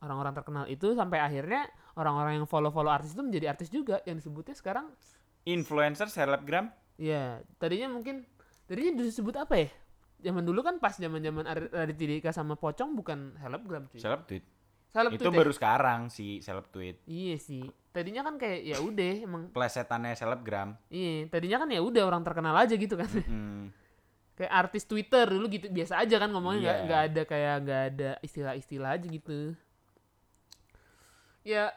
orang-orang 0.00 0.34
terkenal 0.36 0.64
itu 0.68 0.92
sampai 0.92 1.20
akhirnya 1.20 1.68
orang-orang 1.96 2.42
yang 2.42 2.46
follow-follow 2.48 2.92
artis 2.92 3.16
itu 3.16 3.22
menjadi 3.24 3.56
artis 3.56 3.68
juga. 3.70 4.00
Yang 4.04 4.26
disebutnya 4.26 4.54
sekarang 4.56 4.86
Influencer, 5.44 6.08
selebgram, 6.08 6.72
ya 6.96 7.44
tadinya 7.60 7.92
mungkin 7.92 8.24
tadinya 8.64 9.04
disebut 9.04 9.36
apa 9.36 9.54
ya? 9.60 9.68
Zaman 10.24 10.40
dulu 10.40 10.64
kan 10.64 10.80
pas 10.80 10.96
zaman-zaman 10.96 11.44
Ar- 11.44 11.68
Raditya 11.68 12.16
Dika 12.16 12.30
sama 12.32 12.56
Pocong 12.56 12.96
bukan 12.96 13.36
selebgram 13.36 13.84
cuy. 13.92 14.00
Seleb 14.00 14.24
tweet. 14.24 14.44
Seleb 14.94 15.10
Itu 15.18 15.26
tweet 15.26 15.34
ya? 15.34 15.38
baru 15.42 15.52
sekarang 15.52 16.00
si 16.06 16.38
seleb 16.38 16.70
tweet. 16.70 17.02
iya 17.10 17.34
sih 17.34 17.66
tadinya 17.90 18.22
kan 18.22 18.34
kayak 18.38 18.60
ya 18.62 18.76
udah 18.82 19.12
emang 19.22 19.42
Plesetannya 19.54 20.18
selebgram. 20.18 20.74
Iya, 20.90 21.30
tadinya 21.30 21.62
kan 21.62 21.68
ya 21.70 21.78
udah 21.78 22.02
orang 22.02 22.22
terkenal 22.26 22.54
aja 22.58 22.74
gitu 22.74 22.94
kan. 22.98 23.06
Hmm. 23.06 23.70
kayak 24.38 24.50
artis 24.50 24.82
Twitter 24.82 25.30
dulu 25.30 25.46
gitu 25.46 25.70
biasa 25.70 26.02
aja 26.02 26.18
kan 26.18 26.26
ngomongnya 26.34 26.58
nggak 26.58 26.78
nggak 26.90 27.00
ada 27.06 27.22
kayak 27.22 27.54
nggak 27.62 27.82
ada 27.94 28.10
istilah-istilah 28.18 28.90
aja 28.98 29.06
gitu. 29.06 29.54
Ya 31.46 31.70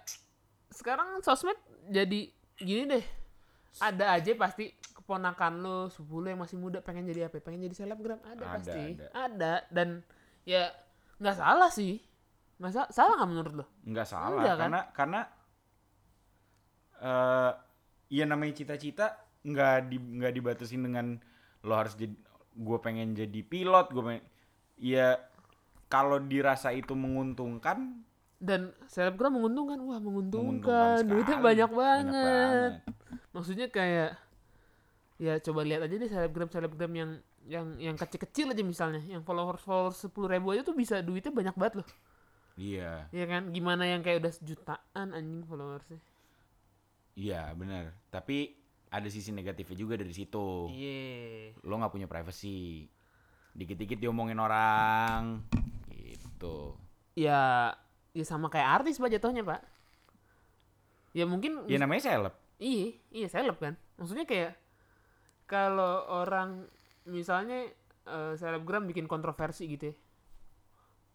sekarang 0.74 1.22
sosmed 1.22 1.58
jadi 1.86 2.34
gini 2.58 2.84
deh. 2.90 3.06
Ada 3.78 4.18
aja 4.18 4.34
pasti 4.34 4.74
keponakan 4.98 5.62
lo 5.62 5.78
sepupu 5.94 6.26
yang 6.26 6.42
masih 6.42 6.58
muda 6.58 6.82
pengen 6.82 7.06
jadi 7.06 7.30
apa? 7.30 7.38
Pengen 7.46 7.62
jadi 7.70 7.86
selebgram 7.86 8.18
ada, 8.26 8.42
Ada, 8.42 8.46
pasti. 8.58 8.82
ada. 8.98 9.06
Ada. 9.14 9.54
dan 9.70 10.02
ya 10.50 10.74
nggak 11.22 11.38
salah 11.38 11.70
sih. 11.70 12.02
Nggak 12.58 12.72
sa- 12.74 12.92
salah 12.92 13.14
nggak 13.16 13.30
menurut 13.30 13.54
lo? 13.54 13.66
Nggak 13.84 14.08
salah 14.08 14.30
Enggak, 14.36 14.50
kan? 14.50 14.62
karena 14.62 14.80
karena 14.92 15.20
eh 16.98 17.52
ya 18.10 18.24
namanya 18.24 18.54
cita-cita 18.56 19.14
nggak 19.44 19.76
di 19.86 19.98
nggak 20.00 20.34
dibatasin 20.34 20.82
dengan 20.82 21.22
lo 21.62 21.74
harus 21.76 21.94
jadi 21.94 22.16
gue 22.58 22.78
pengen 22.80 23.14
jadi 23.14 23.40
pilot 23.44 23.86
gue 23.88 24.04
pengen 24.04 24.24
ya 24.76 25.22
kalau 25.86 26.18
dirasa 26.20 26.72
itu 26.72 26.94
menguntungkan 26.94 28.04
Dan 28.38 28.70
selebgram 28.86 29.34
menguntungkan, 29.34 29.82
wah 29.82 29.98
menguntungkan, 29.98 31.02
menguntungkan 31.02 31.10
duitnya 31.10 31.38
banyak 31.40 31.72
banget. 31.72 32.14
banget. 32.14 32.72
maksudnya 33.34 33.68
kayak 33.68 34.14
ya 35.18 35.34
coba 35.40 35.66
lihat 35.66 35.82
aja 35.82 35.96
deh 35.96 36.06
selebgram 36.08 36.46
selebgram 36.48 36.94
yang 36.94 37.12
yang 37.46 37.66
yang 37.80 37.96
kecil-kecil 37.96 38.54
aja 38.54 38.62
misalnya 38.62 39.02
yang 39.02 39.22
followers 39.22 39.62
followers 39.64 39.98
sepuluh 39.98 40.30
ribu 40.30 40.54
aja 40.54 40.62
tuh 40.62 40.74
bisa 40.74 41.02
duitnya 41.02 41.34
banyak 41.34 41.56
banget 41.56 41.74
loh 41.82 41.88
iya. 42.58 43.06
Ya 43.14 43.26
kan? 43.30 43.54
Gimana 43.54 43.88
yang 43.88 44.02
kayak 44.02 44.26
udah 44.26 44.34
sejutaan 44.34 45.14
anjing 45.14 45.46
followersnya? 45.46 46.02
Iya 47.14 47.54
benar. 47.54 47.94
Tapi 48.10 48.58
ada 48.90 49.08
sisi 49.08 49.30
negatifnya 49.32 49.78
juga 49.78 49.96
dari 49.96 50.12
situ. 50.12 50.68
Iya. 50.74 51.54
Lo 51.64 51.78
nggak 51.78 51.94
punya 51.94 52.10
privacy. 52.10 52.90
Dikit-dikit 53.54 54.02
diomongin 54.02 54.42
orang. 54.42 55.46
Gitu. 55.94 56.74
Ya 57.14 57.74
ya 58.18 58.26
sama 58.26 58.50
kayak 58.50 58.82
artis 58.82 58.98
pak 58.98 59.14
jatuhnya 59.14 59.46
pak. 59.46 59.62
Ya 61.14 61.30
mungkin 61.30 61.70
ya 61.70 61.78
namanya 61.78 62.02
seleb. 62.10 62.34
Iya 62.58 62.98
iya 63.14 63.28
seleb 63.30 63.58
kan. 63.62 63.78
Maksudnya 64.02 64.26
kayak 64.26 64.58
kalau 65.46 66.06
orang 66.10 66.66
misalnya 67.06 67.70
eh, 68.06 68.34
selebgram 68.36 68.86
bikin 68.90 69.06
kontroversi 69.06 69.66
gitu 69.70 69.94
ya 69.94 69.96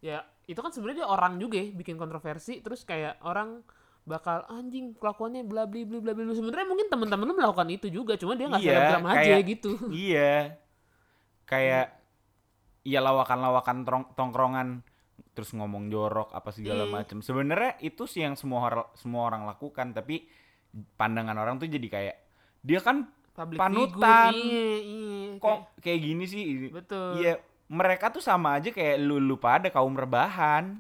ya 0.03 0.19
itu 0.45 0.59
kan 0.59 0.69
sebenarnya 0.69 1.07
orang 1.07 1.39
juga 1.39 1.57
ya 1.57 1.71
bikin 1.71 1.95
kontroversi 1.95 2.59
terus 2.59 2.83
kayak 2.83 3.23
orang 3.23 3.63
bakal 4.03 4.43
anjing 4.49 4.99
kelakuannya 4.99 5.47
bla 5.47 5.63
bla 5.65 5.87
bla 5.87 6.03
bla 6.03 6.13
bla. 6.13 6.35
Sebenarnya 6.35 6.67
mungkin 6.67 6.91
teman-teman 6.91 7.23
lu 7.23 7.35
melakukan 7.35 7.71
itu 7.71 7.87
juga 7.87 8.19
cuma 8.19 8.35
dia 8.35 8.51
nggak 8.51 8.59
Iya, 8.61 8.75
selebgram 8.75 9.07
aja 9.07 9.21
kayak- 9.23 9.47
gitu. 9.49 9.71
iya. 10.11 10.35
Kayak 11.45 11.87
ya 12.83 12.99
lawakan-lawakan 12.99 13.87
tongkrongan 14.13 14.83
terus 15.33 15.55
ngomong 15.55 15.87
jorok 15.87 16.35
apa 16.35 16.51
segala 16.51 16.83
Iya. 16.83 16.93
macam 16.93 17.19
sebenarnya 17.23 17.79
itu 17.79 18.05
sih 18.05 18.21
yang 18.21 18.35
semua 18.35 18.67
orang 18.67 18.87
semua 18.93 19.23
orang 19.25 19.47
lakukan 19.47 19.95
tapi 19.95 20.27
pandangan 20.93 21.37
orang 21.37 21.57
tuh 21.57 21.71
jadi 21.71 21.87
kayak 21.87 22.17
dia 22.61 22.81
kan 22.81 23.07
public 23.33 23.57
panutan. 23.57 24.35
figure, 24.35 24.43
iya 24.43 24.77
iya 24.83 25.29
kok 25.39 25.59
kayak 25.79 26.01
gini 26.01 26.25
sih? 26.27 26.43
Kayak- 26.43 26.75
betul. 26.75 27.11
Iya 27.17 27.35
mereka 27.73 28.13
tuh 28.13 28.21
sama 28.21 28.61
aja 28.61 28.69
kayak 28.69 29.01
lu 29.01 29.17
lu 29.17 29.41
pada 29.41 29.73
kaum 29.73 29.97
rebahan 29.97 30.77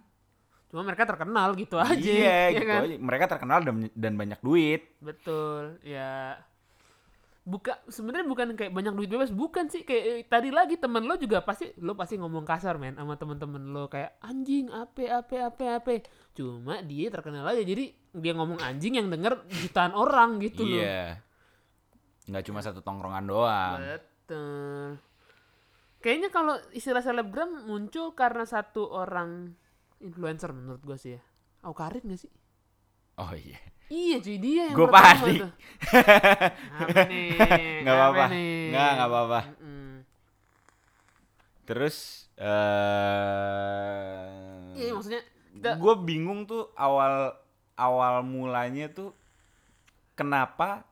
cuma 0.68 0.84
mereka 0.84 1.08
terkenal 1.08 1.56
gitu 1.56 1.80
aja 1.80 1.96
iya 1.96 2.48
ya 2.52 2.60
gitu 2.60 2.66
kan? 2.68 2.80
aja 2.84 2.96
mereka 3.00 3.24
terkenal 3.32 3.58
dan, 3.64 3.76
dan 3.96 4.12
banyak 4.16 4.40
duit 4.44 4.84
Betul, 5.00 5.80
ya. 5.84 6.36
Buka 7.42 7.74
sebenarnya 7.90 8.22
bukan 8.30 8.54
kayak 8.54 8.70
banyak 8.70 8.94
duit 8.94 9.10
bebas, 9.10 9.34
bukan 9.34 9.66
sih 9.66 9.82
kayak 9.82 10.04
eh, 10.06 10.22
tadi 10.22 10.54
lagi 10.54 10.78
temen 10.78 11.02
lo 11.02 11.18
juga 11.18 11.42
pasti 11.42 11.74
lo 11.82 11.98
pasti 11.98 12.14
ngomong 12.14 12.46
kasar 12.46 12.78
men 12.78 12.94
sama 12.94 13.18
temen-temen 13.18 13.74
lo 13.74 13.90
kayak 13.90 14.14
anjing 14.22 14.70
ape 14.70 15.10
ape 15.10 15.42
ape 15.42 15.64
ape. 15.66 15.94
Cuma 16.38 16.78
dia 16.86 17.10
terkenal 17.10 17.42
aja 17.50 17.66
jadi 17.66 17.90
dia 18.14 18.32
ngomong 18.38 18.62
anjing 18.62 18.94
yang 18.94 19.10
denger 19.10 19.42
jutaan 19.48 19.90
orang 19.90 20.38
gitu 20.38 20.62
loh. 20.62 20.78
iya 20.86 21.18
nggak 22.30 22.44
cuma 22.46 22.62
satu 22.62 22.78
tongkrongan 22.78 23.26
doang 23.26 23.78
Betul. 23.82 25.02
Kayaknya 26.02 26.28
kalau 26.28 26.58
istilah 26.70 26.98
selebgram 26.98 27.64
muncul 27.64 28.10
karena 28.12 28.42
satu 28.42 28.90
orang 28.90 29.54
influencer 29.98 30.50
menurut 30.50 30.82
gue 30.82 30.98
sih 30.98 31.14
ya. 31.14 31.22
Aukarin 31.62 32.02
gak 32.04 32.20
sih? 32.20 32.32
oh 33.12 33.28
iya 33.36 33.60
Iya 33.86 34.24
cuy 34.24 34.40
dia 34.40 34.72
yang 34.72 34.74
Gua 34.74 34.88
pertama 34.88 35.20
panik. 35.20 35.40
Nggak 37.84 37.92
Apa 37.92 38.02
apa-apa. 38.08 38.24
nih? 38.32 38.72
Nggak, 38.72 38.90
nggak 38.96 39.08
apa-apa. 39.08 39.40
Terus 41.62 41.96
eh 42.34 44.16
Iya 44.74 44.90
maksudnya 44.96 45.22
kita 45.52 45.70
gue 45.76 45.94
bingung 46.02 46.48
tuh 46.48 46.72
awal 46.74 47.36
awal 47.76 48.24
mulanya 48.24 48.88
tuh 48.88 49.12
kenapa 50.16 50.88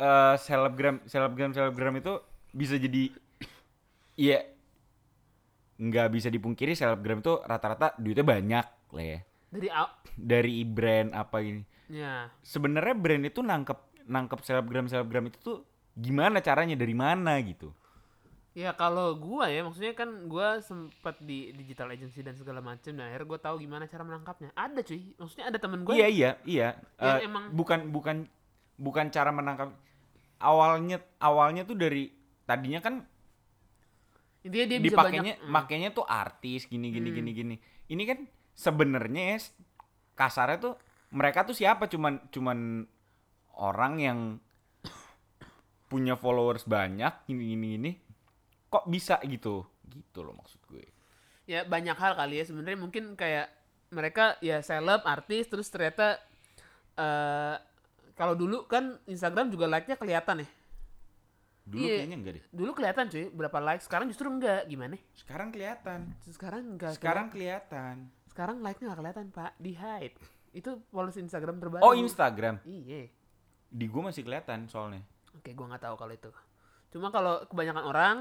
eh 0.00 0.34
selebgram 0.40 1.04
selebgram 1.04 1.52
selebgram 1.52 1.94
itu 2.00 2.16
bisa 2.50 2.80
jadi 2.80 3.12
iya. 4.14 4.44
Nggak 5.76 6.08
bisa 6.14 6.28
dipungkiri 6.30 6.76
selebgram 6.76 7.18
itu 7.18 7.42
rata-rata 7.42 7.96
duitnya 7.98 8.22
banyak 8.22 8.66
lah 8.92 9.04
ya 9.04 9.20
dari 9.52 9.68
dari 10.14 10.54
brand 10.64 11.10
apa 11.12 11.42
ini. 11.44 11.62
Ya 11.92 12.30
sebenarnya 12.40 12.94
brand 12.96 13.24
itu 13.26 13.40
nangkep 13.44 13.78
nangkep 14.08 14.38
selebgram 14.40 14.86
selebgram 14.88 15.28
itu 15.28 15.38
tuh 15.42 15.58
gimana 15.92 16.40
caranya 16.40 16.72
dari 16.78 16.96
mana 16.96 17.36
gitu? 17.44 17.74
Ya 18.52 18.76
kalau 18.76 19.16
gua 19.16 19.48
ya 19.48 19.64
maksudnya 19.64 19.96
kan 19.96 20.28
gua 20.28 20.60
sempat 20.60 21.16
di 21.24 21.56
digital 21.56 21.88
agency 21.92 22.20
dan 22.20 22.36
segala 22.36 22.60
macam 22.60 22.92
nah 22.92 23.08
akhirnya 23.08 23.28
gua 23.28 23.40
tahu 23.40 23.56
gimana 23.64 23.88
cara 23.88 24.04
menangkapnya. 24.04 24.52
Ada 24.52 24.80
cuy. 24.84 25.16
Maksudnya 25.16 25.46
ada 25.48 25.58
temen 25.60 25.80
gue 25.84 25.92
iya 25.96 26.08
iya 26.08 26.30
iya. 26.44 26.68
Eh, 27.00 27.28
emang- 27.28 27.52
bukan 27.52 27.88
bukan 27.92 28.16
bukan 28.76 29.08
cara 29.08 29.32
menangkap. 29.32 29.72
Awalnya 30.36 31.00
awalnya 31.16 31.64
tuh 31.64 31.76
dari 31.80 32.12
tadinya 32.44 32.80
kan 32.84 33.08
intinya 34.42 34.66
dia 34.66 34.78
dipakainya 34.82 35.38
banyak 35.38 35.50
makainya 35.50 35.90
tuh 35.94 36.06
artis 36.06 36.66
gini 36.66 36.90
gini 36.90 37.10
Hmm. 37.10 37.16
gini. 37.18 37.30
Gini 37.34 37.56
ini 37.90 38.02
kan 38.06 38.18
sebenarnya 38.52 39.22
ya 39.34 39.38
kasarnya 40.18 40.58
tuh 40.58 40.74
mereka 41.14 41.46
tuh 41.46 41.54
siapa? 41.54 41.86
Cuman 41.86 42.18
cuman 42.32 42.84
orang 43.60 43.94
yang 44.00 44.18
punya 45.92 46.16
followers 46.16 46.64
banyak 46.64 47.12
gini 47.28 47.42
gini 47.54 47.66
gini. 47.78 47.92
Kok 48.72 48.88
bisa 48.88 49.20
gitu? 49.28 49.62
Gitu 49.84 50.18
loh 50.24 50.32
maksud 50.32 50.60
gue. 50.72 50.84
Ya 51.44 51.68
banyak 51.68 51.94
hal 51.98 52.16
kali 52.16 52.40
ya. 52.40 52.44
Sebenarnya 52.48 52.80
mungkin 52.80 53.12
kayak 53.12 53.52
mereka 53.92 54.40
ya 54.40 54.64
seleb 54.64 55.04
artis 55.04 55.52
terus 55.52 55.68
ternyata 55.68 56.16
eh 56.96 57.56
kalau 58.16 58.32
dulu 58.36 58.64
kan 58.68 58.96
Instagram 59.08 59.52
juga 59.52 59.68
like-nya 59.68 59.96
kelihatan 60.00 60.44
ya 60.44 60.48
dulu 61.62 61.84
Iya. 61.86 61.96
kayaknya 62.02 62.16
enggak 62.18 62.34
deh. 62.38 62.44
Dulu 62.50 62.70
kelihatan 62.74 63.04
cuy 63.06 63.24
berapa 63.30 63.58
like 63.62 63.82
sekarang 63.82 64.06
justru 64.10 64.26
enggak 64.26 64.66
gimana? 64.66 64.96
Sekarang 65.14 65.48
kelihatan. 65.54 66.00
Sekarang 66.26 66.62
enggak 66.66 66.92
sekarang 66.98 67.26
kelihatan. 67.30 67.94
Sekarang 68.26 68.56
like-nya 68.64 68.86
nggak 68.90 69.00
kelihatan 69.00 69.26
pak. 69.30 69.52
Di 69.60 69.72
hide. 69.76 70.16
Itu 70.52 70.82
polisi 70.88 71.20
Instagram 71.20 71.60
terbaru. 71.60 71.82
Oh 71.84 71.94
Instagram? 71.94 72.60
Iya. 72.64 73.08
Di 73.72 73.84
gue 73.88 74.02
masih 74.04 74.24
kelihatan 74.24 74.68
soalnya. 74.68 75.00
Oke, 75.32 75.56
gua 75.56 75.64
nggak 75.72 75.84
tahu 75.88 75.96
kalau 75.96 76.12
itu. 76.12 76.30
Cuma 76.92 77.08
kalau 77.08 77.40
kebanyakan 77.48 77.84
orang 77.88 78.16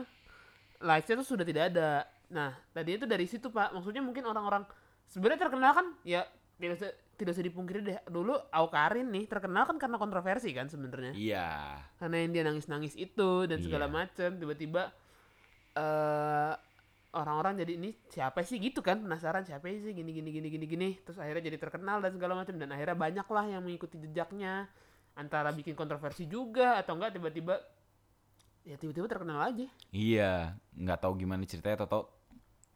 likes-nya 0.80 1.20
tuh 1.20 1.28
sudah 1.28 1.44
tidak 1.44 1.76
ada. 1.76 2.08
Nah, 2.32 2.56
tadi 2.72 2.96
itu 2.96 3.04
dari 3.04 3.28
situ 3.28 3.52
pak. 3.52 3.76
Maksudnya 3.76 4.00
mungkin 4.00 4.24
orang-orang 4.24 4.64
sebenarnya 5.12 5.44
terkenal 5.44 5.76
kan? 5.76 5.88
Ya 6.08 6.24
tidak 6.56 6.80
usah 6.80 6.92
tidak 7.22 7.38
usah 7.38 7.46
dipungkiri 7.46 7.80
deh. 7.80 7.98
Dulu 8.10 8.34
Aukarin 8.50 9.08
nih 9.08 9.30
terkenal 9.30 9.64
kan 9.64 9.78
karena 9.78 9.96
kontroversi 9.96 10.50
kan 10.52 10.66
sebenarnya. 10.66 11.14
iya 11.14 11.78
Karena 12.02 12.18
yang 12.18 12.32
dia 12.34 12.44
nangis-nangis 12.44 12.98
itu 12.98 13.46
dan 13.46 13.62
segala 13.62 13.86
Iya. 13.86 13.94
macem 13.94 14.30
tiba-tiba 14.36 14.90
eh 15.72 16.54
orang-orang 17.12 17.60
jadi 17.60 17.76
ini 17.76 17.90
siapa 18.08 18.40
sih 18.42 18.56
gitu 18.56 18.80
kan 18.80 19.04
penasaran 19.04 19.44
siapa 19.44 19.68
sih 19.68 19.92
gini 19.92 20.12
gini 20.12 20.32
gini 20.32 20.48
gini 20.48 20.66
gini 20.66 20.90
terus 21.04 21.20
akhirnya 21.20 21.44
jadi 21.44 21.58
terkenal 21.60 22.00
dan 22.00 22.16
segala 22.16 22.40
macam 22.40 22.56
dan 22.56 22.72
akhirnya 22.72 22.96
banyak 22.96 23.28
lah 23.28 23.46
yang 23.48 23.62
mengikuti 23.62 24.00
jejaknya 24.00 24.72
antara 25.12 25.52
bikin 25.52 25.76
kontroversi 25.76 26.24
juga 26.24 26.80
atau 26.80 26.96
enggak 26.96 27.20
tiba-tiba 27.20 27.60
ya 28.64 28.80
tiba-tiba 28.80 29.12
terkenal 29.12 29.44
aja 29.44 29.68
iya 29.92 30.56
nggak 30.72 31.00
tahu 31.04 31.20
gimana 31.20 31.44
ceritanya 31.44 31.84
atau 31.84 32.08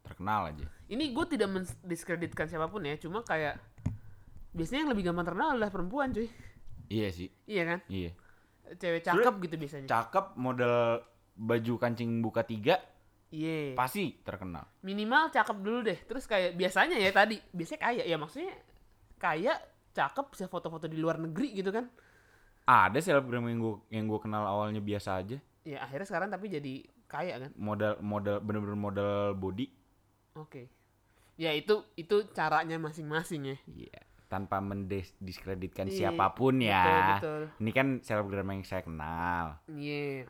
terkenal 0.04 0.52
aja 0.52 0.68
ini 0.92 1.16
gue 1.16 1.26
tidak 1.32 1.50
mendiskreditkan 1.56 2.52
siapa 2.52 2.68
pun 2.68 2.84
ya 2.84 3.00
cuma 3.00 3.24
kayak 3.24 3.56
biasanya 4.56 4.88
yang 4.88 4.92
lebih 4.96 5.04
gampang 5.12 5.28
terkenal 5.28 5.50
adalah 5.60 5.70
perempuan 5.70 6.16
cuy. 6.16 6.32
Iya 6.88 7.08
sih. 7.12 7.30
Iya 7.44 7.64
kan? 7.68 7.80
Iya. 7.92 8.12
Cewek 8.80 9.04
cakep 9.04 9.34
gitu 9.46 9.56
biasanya. 9.62 9.88
cakep 9.92 10.26
model 10.40 11.04
baju 11.36 11.74
kancing 11.78 12.24
buka 12.24 12.48
tiga 12.48 12.80
iya. 13.30 13.76
pasti 13.76 14.24
terkenal. 14.24 14.66
Minimal 14.82 15.30
cakep 15.30 15.58
dulu 15.60 15.80
deh. 15.86 16.00
Terus 16.08 16.26
kayak 16.26 16.56
biasanya 16.56 16.98
ya 16.98 17.12
tadi 17.12 17.38
biasanya 17.52 17.82
kaya. 17.84 18.04
Ya 18.08 18.16
maksudnya 18.16 18.56
kaya 19.20 19.54
cakep 19.92 20.26
bisa 20.32 20.46
foto-foto 20.48 20.88
di 20.88 20.98
luar 20.98 21.20
negeri 21.20 21.52
gitu 21.52 21.70
kan? 21.76 21.92
Ada 22.66 22.98
selebgram 23.04 23.46
yang 23.46 23.60
gue 23.62 23.76
yang 23.94 24.06
gue 24.10 24.20
kenal 24.24 24.48
awalnya 24.48 24.82
biasa 24.82 25.22
aja. 25.22 25.38
Ya 25.68 25.84
akhirnya 25.84 26.08
sekarang 26.08 26.30
tapi 26.32 26.50
jadi 26.50 26.74
kaya 27.06 27.38
kan? 27.44 27.52
Model 27.60 28.00
model 28.02 28.40
bener-bener 28.42 28.80
model 28.80 29.12
body. 29.38 29.68
Oke. 30.40 30.72
Ya 31.36 31.52
itu 31.52 31.84
itu 32.00 32.26
caranya 32.32 32.80
masing-masing 32.80 33.54
ya. 33.54 33.58
Iya 33.68 34.15
tanpa 34.36 34.60
mendiskreditkan 34.60 35.88
Iya, 35.88 36.12
siapa 36.12 36.36
pun 36.36 36.60
betul, 36.60 36.68
ya. 36.68 37.16
betul. 37.16 37.42
ini 37.64 37.72
kan 37.72 37.88
selebgram 38.04 38.52
yang 38.52 38.68
saya 38.68 38.84
kenal. 38.84 39.64
Iya. 39.72 40.28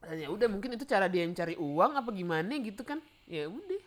Dan 0.00 0.16
ya 0.16 0.28
udah 0.32 0.48
mungkin 0.48 0.72
itu 0.80 0.88
cara 0.88 1.12
dia 1.12 1.28
mencari 1.28 1.60
uang 1.60 1.92
apa 2.00 2.08
gimana 2.16 2.56
gitu 2.56 2.80
kan? 2.80 3.04
Ya 3.28 3.44
udah. 3.44 3.82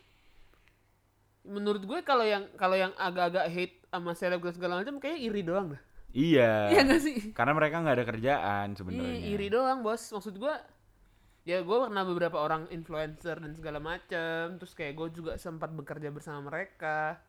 Menurut 1.49 1.81
gue 1.83 1.99
kalau 2.05 2.21
yang 2.21 2.45
kalau 2.55 2.77
yang 2.77 2.93
agak-agak 2.93 3.49
hate 3.49 3.75
sama 3.89 4.13
selebgram 4.13 4.53
segala 4.53 4.79
macam 4.79 5.01
kayak 5.01 5.17
iri 5.17 5.41
doang 5.41 5.73
dah. 5.73 5.81
Iya. 6.13 6.69
Iya 6.69 6.81
gak 6.85 7.01
sih? 7.01 7.17
Karena 7.33 7.57
mereka 7.57 7.81
nggak 7.81 7.97
ada 7.97 8.05
kerjaan 8.05 8.67
Iya, 8.69 8.77
sebenarnya 8.77 9.17
iri 9.33 9.47
doang 9.49 9.81
bos. 9.81 10.13
Maksud 10.13 10.37
gua 10.37 10.61
ya 11.43 11.59
gue 11.59 11.75
pernah 11.75 12.07
beberapa 12.07 12.39
orang 12.39 12.71
influencer 12.71 13.35
dan 13.35 13.51
segala 13.51 13.83
macem 13.83 14.55
terus 14.55 14.71
kayak 14.71 14.95
gue 14.95 15.07
juga 15.19 15.31
sempat 15.35 15.73
bekerja 15.73 16.13
bersama 16.13 16.47
mereka. 16.53 17.19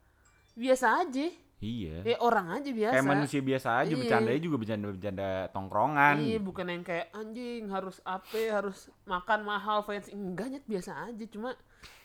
Biasa 0.54 1.02
aja 1.02 1.26
iya. 1.64 1.96
Ya 2.04 2.16
orang 2.20 2.60
aja 2.60 2.70
biasa. 2.70 2.92
Kayak 2.92 3.08
manusia 3.08 3.40
biasa 3.40 3.68
aja 3.80 3.92
Iya. 3.92 4.00
bercandanya 4.04 4.40
juga 4.44 4.56
bercanda-bercanda 4.60 5.28
tongkrongan. 5.56 6.14
Iya 6.20 6.36
gitu. 6.36 6.44
bukan 6.44 6.66
yang 6.68 6.84
kayak 6.84 7.06
anjing 7.16 7.62
harus 7.72 7.96
apa 8.04 8.40
harus 8.52 8.78
makan 9.08 9.40
mahal 9.48 9.80
fancy. 9.82 10.12
Enggak 10.12 10.46
nyet 10.52 10.64
biasa 10.68 10.92
aja. 11.08 11.24
Cuma 11.32 11.56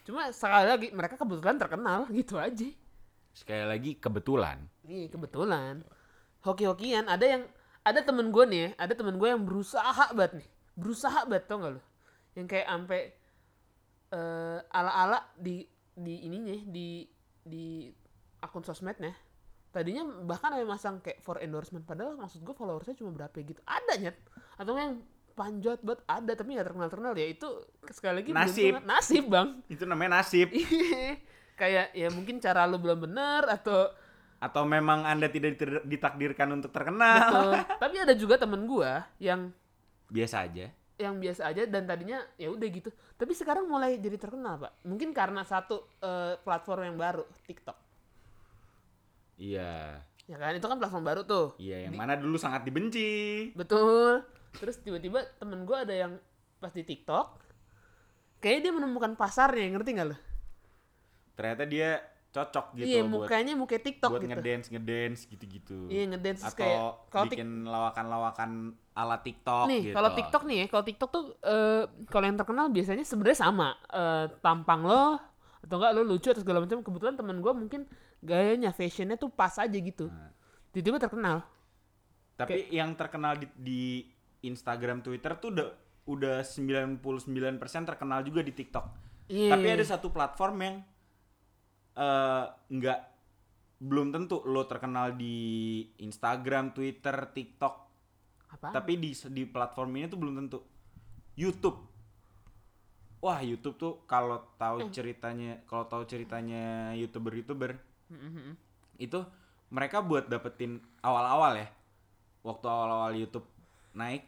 cuma 0.08 0.32
sekali 0.32 0.66
lagi 0.66 0.88
mereka 0.96 1.20
kebetulan 1.20 1.58
terkenal 1.60 2.00
gitu 2.16 2.40
aja. 2.40 2.70
Sekali 3.36 3.66
lagi 3.68 3.92
kebetulan. 4.00 4.64
Iya 4.88 5.12
kebetulan. 5.12 5.84
Hoki-hokian 6.42 7.12
ada 7.12 7.26
yang 7.28 7.44
ada 7.84 8.00
temen 8.00 8.32
gue 8.32 8.44
nih 8.48 8.60
ya, 8.60 8.70
ada 8.80 8.94
temen 8.96 9.20
gue 9.20 9.28
yang 9.28 9.44
berusaha 9.44 10.16
banget 10.16 10.40
nih. 10.44 10.50
Berusaha 10.80 11.28
banget 11.28 11.46
tau 11.52 11.60
gak 11.60 11.74
lo 11.76 11.82
yang 12.38 12.46
kayak 12.48 12.68
sampai 12.72 13.02
eh, 14.10 14.60
ala-ala 14.72 15.20
di 15.36 15.66
di 15.92 16.24
ininya 16.24 16.56
di 16.70 17.04
di 17.44 17.90
akun 18.40 18.64
sosmednya 18.64 19.12
tadinya 19.70 20.02
bahkan 20.26 20.50
ada 20.54 20.66
yang 20.66 20.72
masang 20.74 20.98
kayak 21.00 21.22
for 21.22 21.38
endorsement 21.40 21.86
padahal 21.86 22.18
maksud 22.18 22.42
gue 22.42 22.56
followersnya 22.58 22.98
cuma 22.98 23.14
berapa 23.14 23.34
gitu 23.38 23.62
ada 23.70 23.94
nyet 24.02 24.18
atau 24.58 24.74
yang 24.74 24.98
panjat 25.38 25.80
banget 25.86 26.02
ada 26.10 26.32
tapi 26.34 26.50
nggak 26.58 26.68
terkenal 26.68 26.90
terkenal 26.90 27.14
ya 27.16 27.28
itu 27.30 27.48
sekali 27.94 28.14
lagi 28.20 28.30
Nasib. 28.34 28.74
nasib 28.84 29.26
bang 29.30 29.48
itu 29.70 29.84
namanya 29.86 30.20
nasib 30.20 30.50
kayak 31.60 31.94
ya 31.94 32.08
mungkin 32.10 32.42
cara 32.42 32.66
lu 32.66 32.82
belum 32.82 33.08
bener 33.08 33.46
atau 33.48 33.94
atau 34.40 34.64
memang 34.64 35.04
anda 35.04 35.28
tidak 35.28 35.60
ditakdirkan 35.84 36.48
untuk 36.56 36.72
terkenal 36.72 37.28
Betul. 37.28 37.54
Tapi 37.84 37.96
ada 38.00 38.14
juga 38.16 38.36
temen 38.40 38.64
gua 38.64 39.04
yang 39.20 39.52
biasa 40.08 40.48
aja 40.48 40.72
yang 41.00 41.16
biasa 41.16 41.48
aja 41.48 41.64
dan 41.64 41.88
tadinya 41.88 42.20
ya 42.36 42.52
udah 42.52 42.68
gitu. 42.68 42.92
Tapi 43.16 43.32
sekarang 43.32 43.72
mulai 43.72 43.96
jadi 43.96 44.20
terkenal, 44.20 44.60
Pak. 44.60 44.84
Mungkin 44.84 45.16
karena 45.16 45.48
satu 45.48 45.88
eh, 46.04 46.36
platform 46.44 46.92
yang 46.92 46.98
baru, 47.00 47.24
TikTok. 47.48 47.89
Iya 49.40 50.04
Ya 50.24 50.38
kan? 50.38 50.54
Itu 50.54 50.70
kan 50.70 50.78
platform 50.78 51.02
baru 51.02 51.22
tuh. 51.24 51.58
iya 51.58 51.90
yang 51.90 51.96
mana 51.96 52.14
dulu 52.14 52.38
sangat 52.38 52.62
dibenci 52.62 53.50
Betul. 53.56 54.22
Terus 54.54 54.78
tiba-tiba 54.78 55.26
temen 55.36 55.64
gua 55.64 55.82
ada 55.82 55.96
yang 55.96 56.22
pas 56.58 56.70
di 56.70 56.84
TikTok 56.84 57.40
kayaknya 58.38 58.62
dia 58.62 58.74
menemukan 58.74 59.16
pasarnya, 59.16 59.68
ngerti 59.70 59.90
nggak 59.96 60.08
lo? 60.08 60.18
ternyata 61.34 61.64
dia 61.64 61.90
cocok 62.30 62.76
gitu 62.76 62.86
iya, 62.86 63.02
buat 63.02 63.26
mukanya 63.26 63.54
muka 63.56 63.80
TikTok 63.80 64.12
buat 64.12 64.22
gitu. 64.22 64.32
ngedance 64.36 64.66
ngedance 64.70 65.20
gitu-gitu 65.26 65.88
Iya, 65.88 66.04
ngedance 66.14 66.44
atau 66.46 66.60
kayak 66.60 66.80
kalau 67.10 67.26
bikin 67.26 67.50
lawakan-lawakan 67.64 68.52
ala 68.94 69.18
TikTok 69.18 69.66
nih 69.66 69.82
gitu. 69.88 69.96
kalau 69.96 70.10
TikTok 70.14 70.44
nih 70.46 70.58
ya 70.60 70.66
kalau 70.68 70.84
TikTok 70.84 71.10
tuh 71.10 71.24
eh, 71.42 71.84
kalau 72.06 72.26
yang 72.28 72.38
terkenal 72.38 72.68
biasanya 72.70 73.02
sebenarnya 73.02 73.40
sama 73.40 73.72
Eh, 73.88 74.26
tampang 74.40 74.84
lo 74.84 75.18
atau 75.60 75.76
enggak 75.76 75.92
lo 75.96 76.02
lucu 76.06 76.28
atau 76.30 76.44
segala 76.44 76.60
macam 76.62 76.80
kebetulan 76.80 77.16
teman 77.16 77.40
gue 77.40 77.54
mungkin 77.56 77.82
gayanya 78.20 78.76
fashionnya 78.76 79.16
tuh 79.16 79.32
pas 79.32 79.56
aja 79.56 79.74
gitu 79.74 80.08
Nah. 80.12 80.32
tiba-tiba 80.76 81.00
terkenal 81.00 81.44
Tapi 82.40 82.72
yang 82.72 82.96
terkenal 82.96 83.36
di, 83.36 83.48
di 83.60 83.82
Instagram, 84.48 85.04
Twitter 85.04 85.36
tuh 85.36 85.52
udah 85.52 85.68
udah 86.08 86.40
99% 86.40 87.04
terkenal 87.84 88.24
juga 88.24 88.40
di 88.40 88.56
TikTok. 88.56 88.86
Iya. 89.28 89.54
Tapi 89.54 89.68
ada 89.68 89.84
satu 89.84 90.08
platform 90.10 90.56
yang 90.64 90.76
eh, 92.00 92.46
nggak 92.48 93.00
belum 93.80 94.12
tentu 94.12 94.44
lo 94.48 94.64
terkenal 94.68 95.16
di 95.16 95.36
Instagram, 96.04 96.76
Twitter, 96.76 97.16
TikTok, 97.32 97.76
Apa? 98.56 98.76
tapi 98.76 99.00
di 99.00 99.12
di 99.32 99.44
platform 99.48 100.00
ini 100.00 100.06
tuh 100.08 100.20
belum 100.20 100.36
tentu. 100.40 100.60
YouTube. 101.40 101.76
Wah, 103.20 103.40
YouTube 103.44 103.76
tuh 103.76 103.94
kalau 104.08 104.40
tahu 104.56 104.92
ceritanya, 104.96 105.60
kalau 105.68 105.88
tahu 105.92 106.08
ceritanya 106.08 106.96
YouTuber-YouTuber 106.96 107.89
Itu 108.98 109.26
mereka 109.70 110.02
buat 110.02 110.28
dapetin 110.28 110.82
awal-awal 111.06 111.62
ya. 111.62 111.68
Waktu 112.42 112.66
awal-awal 112.66 113.14
YouTube 113.16 113.46
naik 113.94 114.26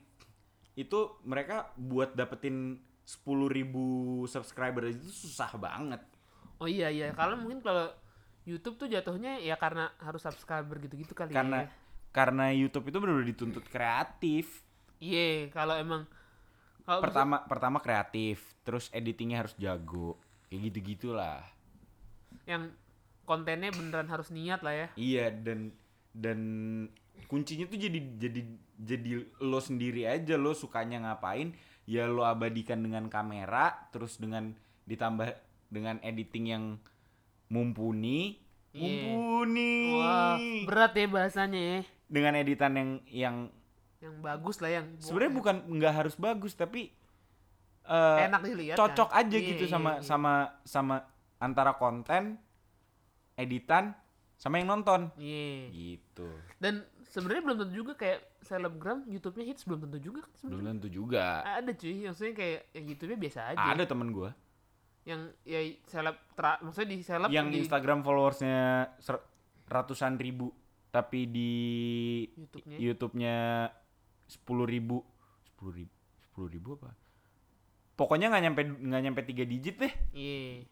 itu 0.75 1.19
mereka 1.27 1.69
buat 1.75 2.15
dapetin 2.15 2.79
10.000 3.03 4.31
subscriber 4.31 4.87
aja 4.87 4.95
itu 4.95 5.11
susah 5.11 5.51
banget. 5.59 6.01
Oh 6.61 6.69
iya 6.69 6.93
iya, 6.93 7.11
kalau 7.11 7.35
mungkin 7.35 7.59
kalau 7.59 7.89
YouTube 8.45 8.77
tuh 8.77 8.87
jatuhnya 8.89 9.41
ya 9.41 9.57
karena 9.57 9.89
harus 10.01 10.21
subscriber 10.21 10.77
gitu-gitu 10.81 11.13
kali 11.13 11.33
karena 11.33 11.65
ya. 11.65 11.69
karena 12.13 12.45
YouTube 12.53 12.89
itu 12.89 12.97
benar 13.01 13.21
dituntut 13.25 13.65
kreatif. 13.67 14.61
Iya, 15.01 15.49
kalau 15.49 15.75
emang 15.77 16.05
kalau 16.85 17.01
Pertama 17.01 17.45
pertama 17.45 17.77
kreatif, 17.81 18.41
terus 18.65 18.89
editingnya 18.93 19.45
harus 19.45 19.53
jago. 19.57 20.17
Kayak 20.49 20.61
gitu-gitulah. 20.69 21.41
yang 22.49 22.73
kontennya 23.31 23.71
beneran 23.71 24.11
harus 24.11 24.27
niat 24.27 24.59
lah 24.59 24.75
ya. 24.75 24.87
Iya 24.99 25.31
dan 25.31 25.71
dan 26.11 26.39
kuncinya 27.31 27.63
tuh 27.65 27.79
jadi 27.79 27.99
jadi 28.19 28.41
jadi 28.75 29.09
lo 29.39 29.63
sendiri 29.63 30.03
aja 30.03 30.35
lo 30.35 30.51
sukanya 30.51 30.99
ngapain 30.99 31.55
ya 31.87 32.03
lo 32.05 32.27
abadikan 32.27 32.83
dengan 32.83 33.07
kamera 33.07 33.87
terus 33.89 34.19
dengan 34.19 34.51
ditambah 34.83 35.31
dengan 35.71 36.03
editing 36.03 36.45
yang 36.45 36.63
mumpuni 37.47 38.43
Iya. 38.71 39.11
mumpuni 39.11 39.99
Wah, 39.99 40.39
berat 40.63 40.95
ya 40.95 41.07
bahasanya 41.07 41.59
ya. 41.59 41.79
dengan 42.07 42.33
editan 42.35 42.71
yang 42.71 42.89
yang 43.07 43.37
Yang 44.01 44.15
bagus 44.17 44.55
lah 44.57 44.71
yang 44.73 44.85
sebenarnya 44.97 45.33
bukan 45.35 45.55
nggak 45.77 45.93
harus 45.93 46.15
bagus 46.17 46.55
tapi 46.55 46.89
eh, 47.83 48.17
enak 48.25 48.41
dilihat. 48.41 48.75
cocok 48.75 49.09
kan? 49.11 49.19
aja 49.21 49.37
Iya, 49.37 49.47
gitu 49.53 49.63
iya, 49.67 49.71
sama 49.71 49.91
iya. 49.93 50.01
sama 50.01 50.33
sama 50.63 50.95
antara 51.37 51.75
konten 51.75 52.39
editan 53.41 53.91
sama 54.35 54.57
yang 54.57 54.69
nonton 54.69 55.09
Iya. 55.15 55.69
gitu 55.69 56.29
Dan 56.57 56.81
sebenarnya 57.03 57.43
belum 57.43 57.57
tentu 57.59 57.73
juga 57.75 57.93
kayak 57.93 58.19
selebgram 58.41 59.05
YouTube-nya 59.05 59.45
hits 59.45 59.63
belum 59.63 59.83
tentu 59.83 59.97
juga 60.01 60.19
kan 60.21 60.31
belum 60.31 60.39
sebenarnya. 60.39 60.71
tentu 60.71 60.87
juga 60.89 61.25
Ada 61.43 61.71
cuy, 61.71 61.95
maksudnya 62.03 62.33
kayak 62.33 62.59
ya 62.69 62.81
YouTube-nya 62.83 63.19
biasa 63.19 63.39
aja. 63.49 63.65
ada 63.67 63.83
temen 63.83 64.09
gua 64.09 64.31
Yang 65.01 65.21
ya 65.43 65.59
seleb 65.85 66.15
tra, 66.31 66.57
maksudnya 66.59 66.89
di 66.89 66.97
seleb 67.01 67.29
yang 67.29 67.47
di 67.47 67.57
Instagram 67.59 68.01
followersnya 68.01 68.57
ratusan 69.65 70.15
ribu 70.15 70.49
tapi 70.89 71.23
di 71.25 71.51
YouTube-nya. 72.31 72.77
YouTube-nya 72.77 73.37
sepuluh 74.25 74.63
ribu 74.63 74.99
sepuluh 75.43 75.73
ribu 75.75 75.93
sepuluh 76.21 76.49
ribu 76.49 76.69
apa 76.75 76.91
pokoknya 77.93 78.27
nggak 78.27 78.43
nyampe 78.43 78.61
nggak 78.81 79.01
nyampe 79.01 79.21
tiga 79.23 79.43
digit 79.43 79.75
deh 79.77 79.93
Iya. 80.11 80.65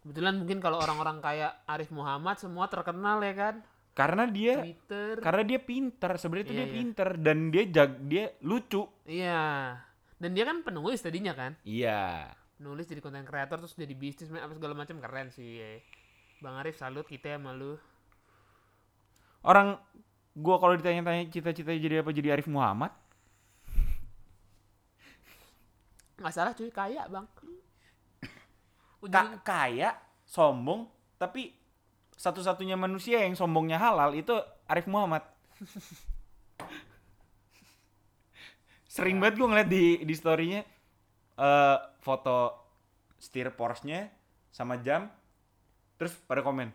Kebetulan 0.00 0.34
mungkin 0.36 0.58
kalau 0.58 0.78
orang-orang 0.78 1.18
kayak 1.18 1.62
Arif 1.64 1.90
Muhammad 1.90 2.36
semua 2.36 2.66
terkenal 2.66 3.18
ya 3.20 3.34
kan. 3.34 3.56
karena 3.92 4.24
dia 4.24 4.62
Twitter. 4.62 5.18
karena 5.18 5.42
dia 5.42 5.58
pintar 5.58 6.14
sebenarnya 6.14 6.46
tuh 6.46 6.54
Iya, 6.54 6.60
dia 6.60 6.66
iya. 6.66 6.76
pintar 6.78 7.08
dan 7.18 7.38
dia 7.50 7.64
jag 7.66 7.90
dia 8.06 8.24
lucu 8.40 8.86
Iya. 9.02 9.42
Dan 10.14 10.30
dia 10.32 10.44
kan 10.44 10.62
penulis 10.62 10.98
tadinya 10.98 11.34
kan. 11.34 11.58
iya 11.62 12.30
Nulis 12.58 12.86
jadi 12.86 12.98
konten 12.98 13.22
kreator 13.22 13.58
terus 13.58 13.74
jadi 13.74 13.90
bisnis 13.92 14.30
apa 14.30 14.50
segala 14.50 14.74
macam 14.74 14.98
keren 14.98 15.28
sih. 15.28 15.58
ya. 15.58 15.82
Bang 16.38 16.54
Arif 16.56 16.74
salut 16.74 17.02
kita 17.04 17.34
sama 17.34 17.50
lu. 17.50 17.74
orang 19.40 19.74
gua 20.32 20.58
kalau 20.58 20.74
ditanya-tanya 20.74 21.26
cita-cita 21.28 21.70
jadi 21.70 22.00
apa 22.00 22.10
jadi 22.10 22.32
Arif 22.32 22.46
Muhammad 22.46 22.94
Nggak 26.16 26.34
salah 26.34 26.50
cuy, 26.50 26.66
kaya, 26.68 27.06
Bang. 27.06 27.26
Ka- 28.98 29.38
kaya 29.46 29.94
sombong 30.26 30.90
tapi 31.18 31.54
satu-satunya 32.18 32.74
manusia 32.74 33.22
yang 33.22 33.38
sombongnya 33.38 33.78
halal 33.78 34.10
itu 34.14 34.34
Arif 34.66 34.90
Muhammad. 34.90 35.22
Sering 38.88 39.20
banget 39.20 39.36
gue 39.38 39.48
ngeliat 39.48 39.68
di 39.68 39.84
di 40.02 40.14
storynya 40.16 40.62
eh 41.38 41.78
foto 42.02 42.38
setir 43.18 43.50
Porsche-nya 43.54 44.10
sama 44.50 44.78
jam 44.82 45.06
terus 45.98 46.14
pada 46.28 46.42
komen 46.42 46.70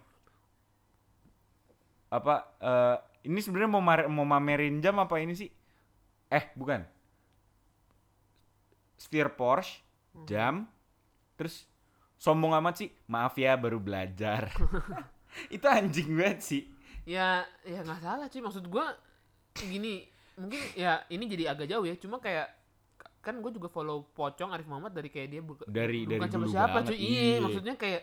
apa 2.14 2.36
eh 2.62 2.98
ini 3.24 3.40
sebenarnya 3.40 3.72
mau 3.72 3.84
mau 4.12 4.28
mamerin 4.28 4.84
jam 4.84 5.00
apa 5.00 5.16
ini 5.24 5.32
sih? 5.34 5.48
Eh 6.32 6.46
bukan. 6.60 6.84
Setir 8.98 9.28
Porsche 9.36 9.82
jam 10.30 10.70
terus 11.36 11.68
sombong 12.24 12.56
amat 12.64 12.76
sih. 12.80 12.90
Maaf 13.12 13.36
ya 13.36 13.60
baru 13.60 13.84
belajar. 13.84 14.48
Itu 15.56 15.68
anjing 15.68 16.16
banget 16.16 16.40
sih. 16.40 16.64
Ya 17.04 17.44
ya 17.68 17.84
nggak 17.84 18.00
salah 18.00 18.28
cuy. 18.32 18.40
Maksud 18.40 18.66
gua 18.72 18.96
gini 19.60 20.08
mungkin 20.40 20.62
ya 20.74 21.04
ini 21.12 21.28
jadi 21.28 21.52
agak 21.52 21.68
jauh 21.68 21.84
ya. 21.84 22.00
Cuma 22.00 22.24
kayak 22.24 22.48
kan 23.24 23.40
gue 23.40 23.52
juga 23.56 23.72
follow 23.72 24.04
pocong 24.12 24.52
Arif 24.52 24.68
Muhammad 24.68 24.92
dari 24.92 25.08
kayak 25.08 25.28
dia 25.32 25.40
buka, 25.40 25.64
dari 25.64 26.04
dari 26.04 26.20
bukan 26.20 26.28
siapa 26.28 26.40
dulu 26.44 26.52
siapa 26.52 26.78
banget. 26.80 26.88
cuy. 26.92 26.98
Iya 27.00 27.22
iya. 27.24 27.38
maksudnya 27.40 27.76
kayak 27.80 28.02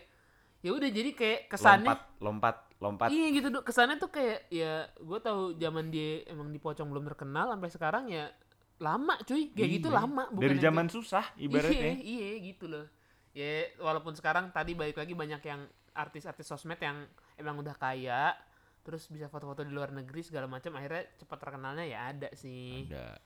ya 0.60 0.70
udah 0.76 0.88
jadi 0.92 1.10
kayak 1.12 1.40
kesannya 1.52 1.88
lompat 1.92 2.00
lompat 2.24 2.56
lompat. 2.80 3.08
Iya 3.12 3.26
gitu 3.36 3.48
kesannya 3.60 3.96
tuh 4.00 4.10
kayak 4.12 4.48
ya 4.48 4.88
gue 4.96 5.18
tahu 5.20 5.60
zaman 5.60 5.92
dia 5.92 6.24
emang 6.24 6.48
di 6.48 6.56
pocong 6.56 6.88
belum 6.88 7.04
terkenal 7.12 7.52
sampai 7.52 7.68
sekarang 7.68 8.04
ya 8.08 8.32
lama 8.80 9.20
cuy. 9.28 9.52
Kayak 9.52 9.70
gitu 9.76 9.88
Iya. 9.92 9.96
lama 10.00 10.22
bukan 10.32 10.40
dari 10.40 10.56
zaman 10.56 10.86
susah 10.88 11.24
ibaratnya. 11.36 12.00
Iya 12.00 12.00
iya 12.00 12.30
gitu 12.40 12.64
loh 12.68 12.88
ya 13.30 13.70
walaupun 13.78 14.14
sekarang 14.18 14.50
tadi 14.50 14.74
balik 14.74 14.98
lagi 14.98 15.14
banyak 15.14 15.42
yang 15.46 15.62
artis-artis 15.94 16.46
sosmed 16.46 16.78
yang 16.82 17.06
emang 17.38 17.58
udah 17.62 17.74
kaya 17.78 18.34
terus 18.80 19.06
bisa 19.12 19.28
foto-foto 19.28 19.62
di 19.62 19.70
luar 19.70 19.92
negeri 19.92 20.24
segala 20.24 20.48
macam 20.48 20.72
akhirnya 20.74 21.04
cepat 21.20 21.38
terkenalnya 21.38 21.84
ya 21.84 21.98
ada 22.10 22.28
sih. 22.32 22.88
Ada. 22.88 23.20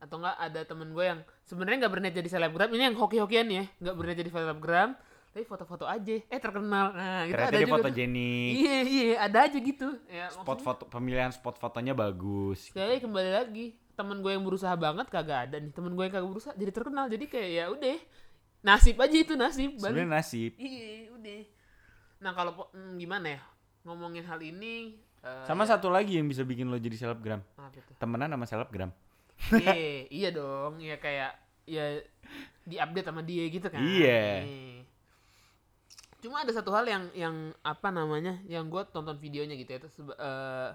Atau 0.00 0.16
enggak 0.16 0.36
ada 0.40 0.60
temen 0.64 0.96
gue 0.96 1.04
yang 1.04 1.20
sebenarnya 1.44 1.86
nggak 1.86 1.92
berniat 1.92 2.14
jadi 2.16 2.28
selebgram 2.32 2.70
ini 2.72 2.82
yang 2.88 2.96
hoki-hokian 2.96 3.46
ya 3.52 3.64
nggak 3.78 3.94
berniat 3.94 4.18
jadi 4.24 4.30
selebgram 4.32 4.90
tapi 5.30 5.46
foto-foto 5.46 5.86
aja 5.86 6.16
eh 6.26 6.40
terkenal. 6.42 6.90
Nah 6.90 7.22
gitu 7.30 7.38
ternyata 7.38 7.54
ada 7.54 7.60
juga 7.62 7.70
tuh. 7.70 7.78
fotogenik 7.86 8.50
iya 8.58 8.78
iya 8.82 9.14
ada 9.22 9.38
aja 9.46 9.58
gitu. 9.62 9.88
Ya 10.10 10.26
spot 10.32 10.42
maksudnya 10.42 10.66
foto 10.66 10.82
pemilihan 10.90 11.30
spot 11.30 11.56
fotonya 11.60 11.94
bagus. 11.94 12.74
Kayak 12.74 13.06
kembali 13.06 13.30
lagi. 13.30 13.66
Temen 13.94 14.24
gue 14.24 14.32
yang 14.32 14.42
berusaha 14.42 14.74
banget 14.74 15.06
kagak 15.12 15.52
ada 15.52 15.56
nih. 15.60 15.70
Temen 15.70 15.92
gue 15.94 16.02
yang 16.08 16.14
kagak 16.16 16.30
berusaha 16.32 16.54
jadi 16.56 16.72
terkenal. 16.72 17.06
Jadi 17.06 17.24
kayak 17.30 17.50
ya 17.52 17.64
udah 17.70 17.96
nasib 18.60 18.96
aja 19.00 19.16
itu 19.16 19.34
nasib 19.36 19.76
sebenarnya 19.80 20.20
nasib. 20.20 20.52
Iya 20.60 21.12
udah. 21.16 21.40
Nah 22.20 22.32
kalau 22.36 22.52
hmm, 22.72 23.00
gimana 23.00 23.26
ya? 23.36 23.40
Ngomongin 23.80 24.28
hal 24.28 24.40
ini 24.44 25.00
eh, 25.24 25.44
sama 25.48 25.64
ya, 25.64 25.76
satu 25.76 25.88
lagi 25.88 26.20
yang 26.20 26.28
bisa 26.28 26.44
bikin 26.44 26.68
lo 26.68 26.76
jadi 26.76 26.96
selebgram. 26.96 27.40
Temenan 27.96 28.28
sama 28.36 28.44
selebgram. 28.44 28.90
Iya 29.56 30.04
iya 30.20 30.28
dong. 30.32 30.76
Ya 30.84 31.00
kayak 31.00 31.32
ya 31.64 32.04
diupdate 32.68 33.08
sama 33.08 33.24
dia 33.24 33.44
gitu 33.48 33.66
kan. 33.72 33.80
Iya. 33.80 34.44
cuma 36.20 36.44
ada 36.44 36.52
satu 36.52 36.68
hal 36.76 36.84
yang 36.84 37.08
yang 37.16 37.36
apa 37.64 37.88
namanya 37.88 38.44
yang 38.44 38.68
gue 38.68 38.84
tonton 38.92 39.16
videonya 39.16 39.56
gitu 39.56 39.70
ya. 39.72 39.80
Terus 39.80 39.96
eh, 40.04 40.70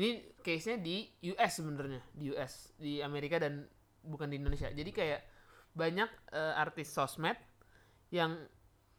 ini 0.00 0.08
case 0.40 0.72
nya 0.72 0.76
di 0.80 1.12
US 1.36 1.52
sebenarnya. 1.60 2.00
Di 2.16 2.32
US 2.32 2.72
di 2.80 3.04
Amerika 3.04 3.36
dan 3.36 3.68
bukan 4.00 4.32
di 4.32 4.40
Indonesia. 4.40 4.72
Jadi 4.72 4.88
kayak 4.88 5.20
banyak 5.72 6.08
eh, 6.30 6.54
artis 6.56 6.88
sosmed 6.88 7.36
yang 8.08 8.36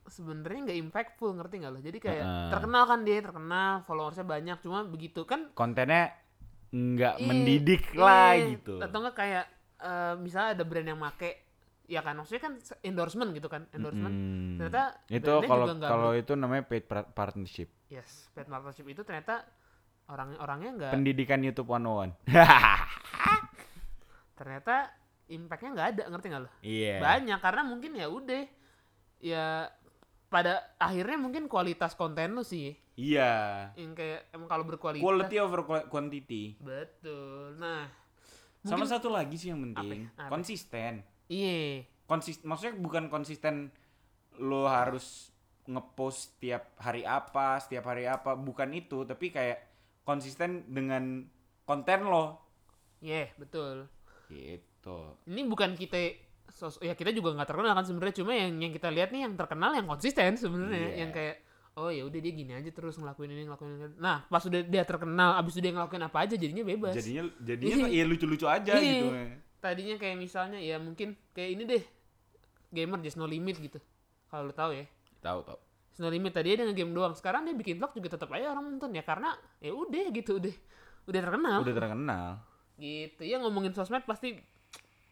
sebenarnya 0.06 0.60
nggak 0.66 0.80
impactful 0.82 1.34
ngerti 1.34 1.62
nggak 1.62 1.72
lo 1.72 1.80
jadi 1.80 1.98
kayak 1.98 2.24
Heeh. 2.24 2.50
terkenal 2.50 2.84
kan 2.86 3.00
dia 3.02 3.18
terkenal 3.20 3.72
followersnya 3.84 4.26
banyak 4.26 4.58
cuma 4.60 4.82
begitu 4.82 5.22
kan 5.24 5.50
kontennya 5.54 6.14
nggak 6.70 7.16
Iya, 7.18 7.26
mendidik 7.26 7.84
lah 7.94 8.34
iya. 8.34 8.54
gitu 8.54 8.78
Atau 8.78 9.02
enggak 9.02 9.18
kayak 9.18 9.46
eh, 9.80 10.14
misalnya 10.18 10.50
ada 10.54 10.64
brand 10.64 10.88
yang 10.88 10.98
make 10.98 11.32
ya 11.86 12.02
kan 12.02 12.14
maksudnya 12.14 12.42
kan 12.44 12.54
se- 12.60 12.78
endorsement 12.82 13.34
gitu 13.34 13.50
kan 13.50 13.66
endorsement 13.72 14.14
Mm. 14.14 14.58
ternyata 14.58 14.84
itu 15.10 15.26
kalau 15.42 15.66
nggak 15.68 15.90
kalau 15.90 16.12
itu 16.14 16.34
namanya 16.34 16.64
paid 16.64 16.86
par- 16.86 17.10
partnership 17.10 17.70
yes 17.88 18.30
paid 18.32 18.46
partnership 18.46 18.86
itu 18.86 19.02
ternyata 19.02 19.42
orang 20.06 20.38
orangnya 20.38 20.70
nggak 20.76 20.92
pendidikan 20.94 21.42
YouTube 21.42 21.66
101 21.68 22.14
ternyata 24.36 24.76
impactnya 25.30 25.70
nggak 25.78 25.90
ada 25.96 26.04
ngerti 26.10 26.26
nggak 26.34 26.44
lo 26.44 26.50
iya 26.66 26.98
banyak 26.98 27.40
karena 27.40 27.62
mungkin 27.64 27.92
ya 27.96 28.08
udah 28.10 28.44
ya 29.22 29.46
pada 30.30 30.74
akhirnya 30.78 31.18
mungkin 31.18 31.46
kualitas 31.46 31.94
konten 31.94 32.34
lu 32.34 32.42
sih 32.44 32.74
iya 32.98 33.70
yang 33.78 33.94
kayak 33.94 34.34
emang 34.34 34.50
kalau 34.50 34.66
berkualitas 34.66 35.06
quality 35.06 35.36
over 35.38 35.62
qua- 35.66 35.88
quantity 35.88 36.58
betul 36.58 37.56
nah 37.62 37.86
sama 38.66 38.84
mungkin 38.84 38.92
satu 38.92 39.08
lagi 39.14 39.36
sih 39.38 39.54
yang 39.54 39.62
penting 39.72 40.10
Apa? 40.14 40.26
Apa? 40.26 40.30
konsisten 40.36 41.06
iya 41.30 41.86
konsisten 42.10 42.50
maksudnya 42.50 42.76
bukan 42.76 43.08
konsisten 43.08 43.70
lo 44.40 44.66
harus 44.66 45.30
ngepost 45.70 46.34
setiap 46.34 46.74
hari 46.82 47.06
apa, 47.06 47.62
setiap 47.62 47.86
hari 47.94 48.10
apa, 48.10 48.34
bukan 48.34 48.74
itu, 48.74 49.06
tapi 49.06 49.30
kayak 49.30 49.62
konsisten 50.02 50.66
dengan 50.66 51.30
konten 51.70 52.10
lo. 52.10 52.42
Iya, 53.06 53.30
betul. 53.38 53.86
Gitu. 54.34 54.66
Ini 55.26 55.42
bukan 55.46 55.76
kita 55.76 55.98
sos 56.50 56.82
ya 56.82 56.94
kita 56.94 57.12
juga 57.12 57.36
nggak 57.36 57.48
terkenal 57.48 57.74
kan 57.74 57.86
sebenarnya. 57.86 58.16
Cuma 58.16 58.32
yang 58.34 58.52
yang 58.58 58.72
kita 58.72 58.90
lihat 58.90 59.10
nih 59.10 59.28
yang 59.28 59.34
terkenal 59.36 59.72
yang 59.74 59.86
konsisten 59.86 60.34
sebenarnya. 60.36 60.80
Iya. 60.80 60.96
yang 60.98 61.12
kayak 61.12 61.36
oh 61.78 61.88
ya 61.88 62.04
udah 62.04 62.20
dia 62.20 62.34
gini 62.34 62.52
aja 62.52 62.68
terus 62.70 62.98
ngelakuin 62.98 63.32
ini 63.32 63.44
ngelakuin 63.46 63.72
ini. 63.72 63.86
Nah 63.98 64.26
pas 64.26 64.42
udah 64.42 64.62
dia 64.62 64.84
terkenal 64.84 65.38
abis 65.38 65.56
itu 65.56 65.62
dia 65.62 65.74
ngelakuin 65.76 66.04
apa 66.04 66.18
aja 66.26 66.36
jadinya 66.36 66.64
bebas. 66.66 66.94
Jadinya 66.94 67.24
jadinya 67.40 67.86
ya 67.88 68.04
lucu-lucu 68.04 68.46
aja 68.46 68.74
Iya. 68.76 68.82
gitu. 68.82 69.08
tadinya 69.60 70.00
kayak 70.00 70.16
misalnya 70.16 70.56
ya 70.56 70.80
mungkin 70.80 71.20
kayak 71.36 71.50
ini 71.52 71.64
deh 71.68 71.84
gamer 72.72 73.00
just 73.00 73.20
no 73.20 73.28
limit 73.28 73.60
gitu. 73.60 73.80
Kalau 74.28 74.48
lo 74.48 74.54
tahu 74.56 74.72
ya. 74.72 74.86
Tahu 75.20 75.40
tahu. 75.44 75.60
Just 75.92 76.00
no 76.00 76.08
limit. 76.08 76.32
Tadi 76.32 76.56
dia 76.56 76.64
nge-game 76.64 76.92
doang. 76.92 77.12
Sekarang 77.12 77.44
dia 77.44 77.52
bikin 77.52 77.76
vlog 77.76 77.92
juga 77.92 78.16
tetap 78.16 78.32
aja 78.32 78.52
orang 78.52 78.72
nonton 78.72 78.90
ya 78.92 79.04
karena 79.04 79.36
ya 79.60 79.72
udah 79.72 80.06
gitu 80.12 80.40
udah 80.40 80.56
udah 81.06 81.20
terkenal. 81.22 81.58
Udah 81.62 81.76
terkenal. 81.76 82.28
gitu. 82.76 83.22
Ya 83.24 83.36
ngomongin 83.38 83.76
sosmed 83.76 84.08
pasti 84.08 84.40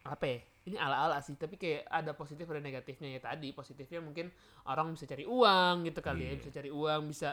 apa 0.08 0.24
ya 0.26 0.38
ini 0.68 0.76
ala-ala 0.76 1.16
sih 1.24 1.32
tapi 1.40 1.56
kayak 1.56 1.88
ada 1.88 2.12
positif 2.12 2.44
ada 2.44 2.60
negatifnya. 2.60 3.08
Ya 3.16 3.20
tadi 3.24 3.56
positifnya 3.56 4.04
mungkin 4.04 4.28
orang 4.68 4.92
bisa 4.92 5.08
cari 5.08 5.24
uang 5.24 5.88
gitu 5.88 6.00
kali 6.04 6.28
ya 6.28 6.32
Iya. 6.36 6.38
bisa 6.40 6.50
cari 6.52 6.70
uang 6.72 7.02
bisa 7.08 7.30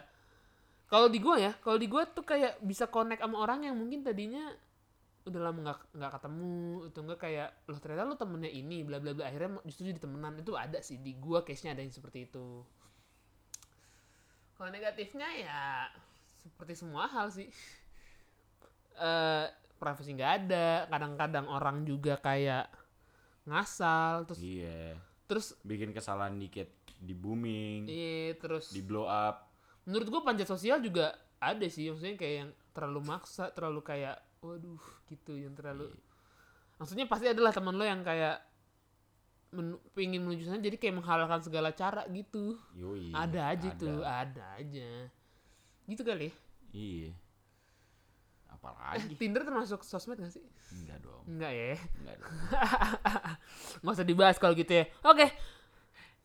kalau 0.88 1.10
di 1.12 1.20
gua 1.20 1.36
ya 1.42 1.52
kalau 1.60 1.76
di 1.76 1.88
gua 1.92 2.08
tuh 2.08 2.24
kayak 2.24 2.62
bisa 2.64 2.88
connect 2.88 3.20
sama 3.20 3.42
orang 3.44 3.68
yang 3.68 3.76
mungkin 3.76 4.06
tadinya 4.06 4.54
udah 5.26 5.42
lama 5.42 5.58
nggak 5.66 5.80
nggak 5.98 6.12
ketemu 6.22 6.56
itu 6.86 7.00
enggak 7.02 7.20
kayak 7.26 7.50
loh 7.66 7.80
ternyata 7.82 8.06
lo 8.06 8.14
temennya 8.14 8.52
ini 8.54 8.86
bla 8.86 9.02
bla 9.02 9.12
bla 9.18 9.26
akhirnya 9.26 9.60
justru 9.68 9.90
jadi 9.92 10.00
temenan. 10.00 10.40
Itu 10.40 10.54
ada 10.56 10.80
sih 10.80 11.02
di 11.02 11.18
gua 11.20 11.42
case 11.44 11.66
nya 11.68 11.74
ada 11.76 11.82
yang 11.84 11.92
seperti 11.92 12.30
itu. 12.30 12.64
Kalau 14.56 14.70
negatifnya 14.72 15.28
ya 15.36 15.92
seperti 16.40 16.74
semua 16.80 17.10
hal 17.12 17.28
sih. 17.34 17.50
Eh 18.96 19.48
privasi 19.76 20.12
nggak 20.12 20.32
ada 20.42 20.68
kadang-kadang 20.88 21.46
orang 21.46 21.84
juga 21.84 22.18
kayak 22.18 22.68
ngasal 23.44 24.26
terus 24.26 24.40
Iya. 24.40 24.98
terus 25.26 25.48
Bikin 25.62 25.92
kesalahan 25.92 26.36
dikit 26.36 26.70
di 26.96 27.12
booming, 27.12 27.86
iya 27.86 28.34
terus 28.36 28.72
di 28.72 28.80
blow 28.80 29.06
up. 29.06 29.52
menurut 29.84 30.08
gua 30.08 30.22
panjat 30.24 30.48
sosial 30.48 30.80
juga 30.80 31.12
ada 31.38 31.66
sih 31.66 31.88
maksudnya 31.88 32.16
kayak 32.16 32.36
yang 32.40 32.52
terlalu 32.72 33.02
maksa 33.06 33.52
terlalu 33.52 33.82
kayak 33.82 34.18
waduh 34.40 34.82
gitu 35.06 35.36
yang 35.36 35.54
terlalu 35.54 35.92
maksudnya 36.76 37.06
pasti 37.06 37.28
adalah 37.28 37.52
teman 37.52 37.72
lo 37.72 37.84
yang 37.84 38.02
kayak 38.02 38.42
men- 39.52 39.78
pengen 39.92 40.22
menuju 40.22 40.46
sana 40.46 40.58
jadi 40.58 40.76
kayak 40.76 40.96
menghalalkan 40.96 41.40
segala 41.40 41.70
cara 41.72 42.08
gitu 42.08 42.58
Yoi. 42.74 43.12
ada 43.12 43.48
aja 43.48 43.70
ada. 43.70 43.78
tuh 43.78 44.00
ada 44.02 44.44
aja 44.58 44.90
gitu 45.86 46.02
kali 46.02 46.28
ya 46.28 46.34
Iya. 46.72 47.12
Apalagi? 48.56 49.14
Tinder 49.16 49.44
termasuk 49.44 49.82
sosmed 49.82 50.16
gak 50.18 50.32
sih 50.32 50.44
Enggak 50.74 50.98
dong. 51.00 51.22
enggak 51.28 51.52
ya 51.52 51.76
Enggak 52.00 52.16
dong. 52.18 52.32
nggak 53.84 53.94
usah 53.94 54.08
dibahas 54.08 54.38
kalau 54.38 54.54
gitu 54.54 54.72
ya 54.74 54.86
oke 55.02 55.28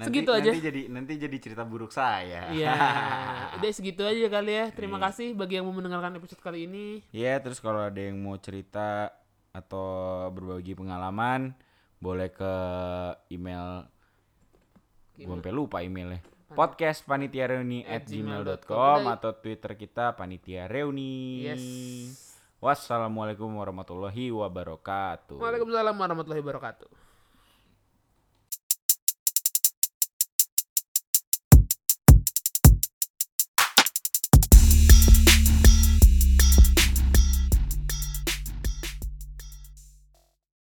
Nanti, 0.01 0.17
Segitu 0.17 0.31
aja. 0.33 0.49
Nanti 0.49 0.65
jadi 0.65 0.83
nanti 0.89 1.13
jadi 1.21 1.37
cerita 1.37 1.61
buruk 1.61 1.93
saya. 1.93 2.49
Iya, 2.49 2.73
udah 3.61 3.69
segitu 3.69 4.01
aja 4.01 4.33
kali 4.33 4.49
ya. 4.49 4.73
Terima 4.73 4.97
Iya. 4.97 5.13
kasih 5.13 5.37
bagi 5.37 5.61
yang 5.61 5.69
mau 5.69 5.77
mendengarkan 5.77 6.17
episode 6.17 6.41
kali 6.41 6.65
ini. 6.65 7.05
Iya, 7.13 7.37
terus 7.37 7.61
kalau 7.61 7.85
ada 7.85 8.01
yang 8.01 8.17
mau 8.17 8.33
cerita 8.41 9.13
atau 9.53 9.85
berbagi 10.33 10.73
pengalaman, 10.73 11.53
boleh 12.01 12.33
ke 12.33 12.53
email 13.29 13.85
gue 15.21 15.29
sampai 15.29 15.53
lupa 15.53 15.85
emailnya 15.85 16.25
podcast 16.51 17.05
panitia 17.05 17.47
reuni 17.47 17.83
at 17.83 18.05
gmail.com. 18.05 19.07
atau 19.09 19.31
twitter 19.33 19.75
kita 19.75 20.15
panitia 20.15 20.67
reuni 20.67 21.47
Yes. 21.47 21.63
wassalamualaikum 22.59 23.49
warahmatullahi 23.49 24.29
wabarakatuh 24.31 25.39
Waalaikumsalam 25.39 25.95
warahmatullahi 25.95 26.43
wabarakatuh. 26.43 26.89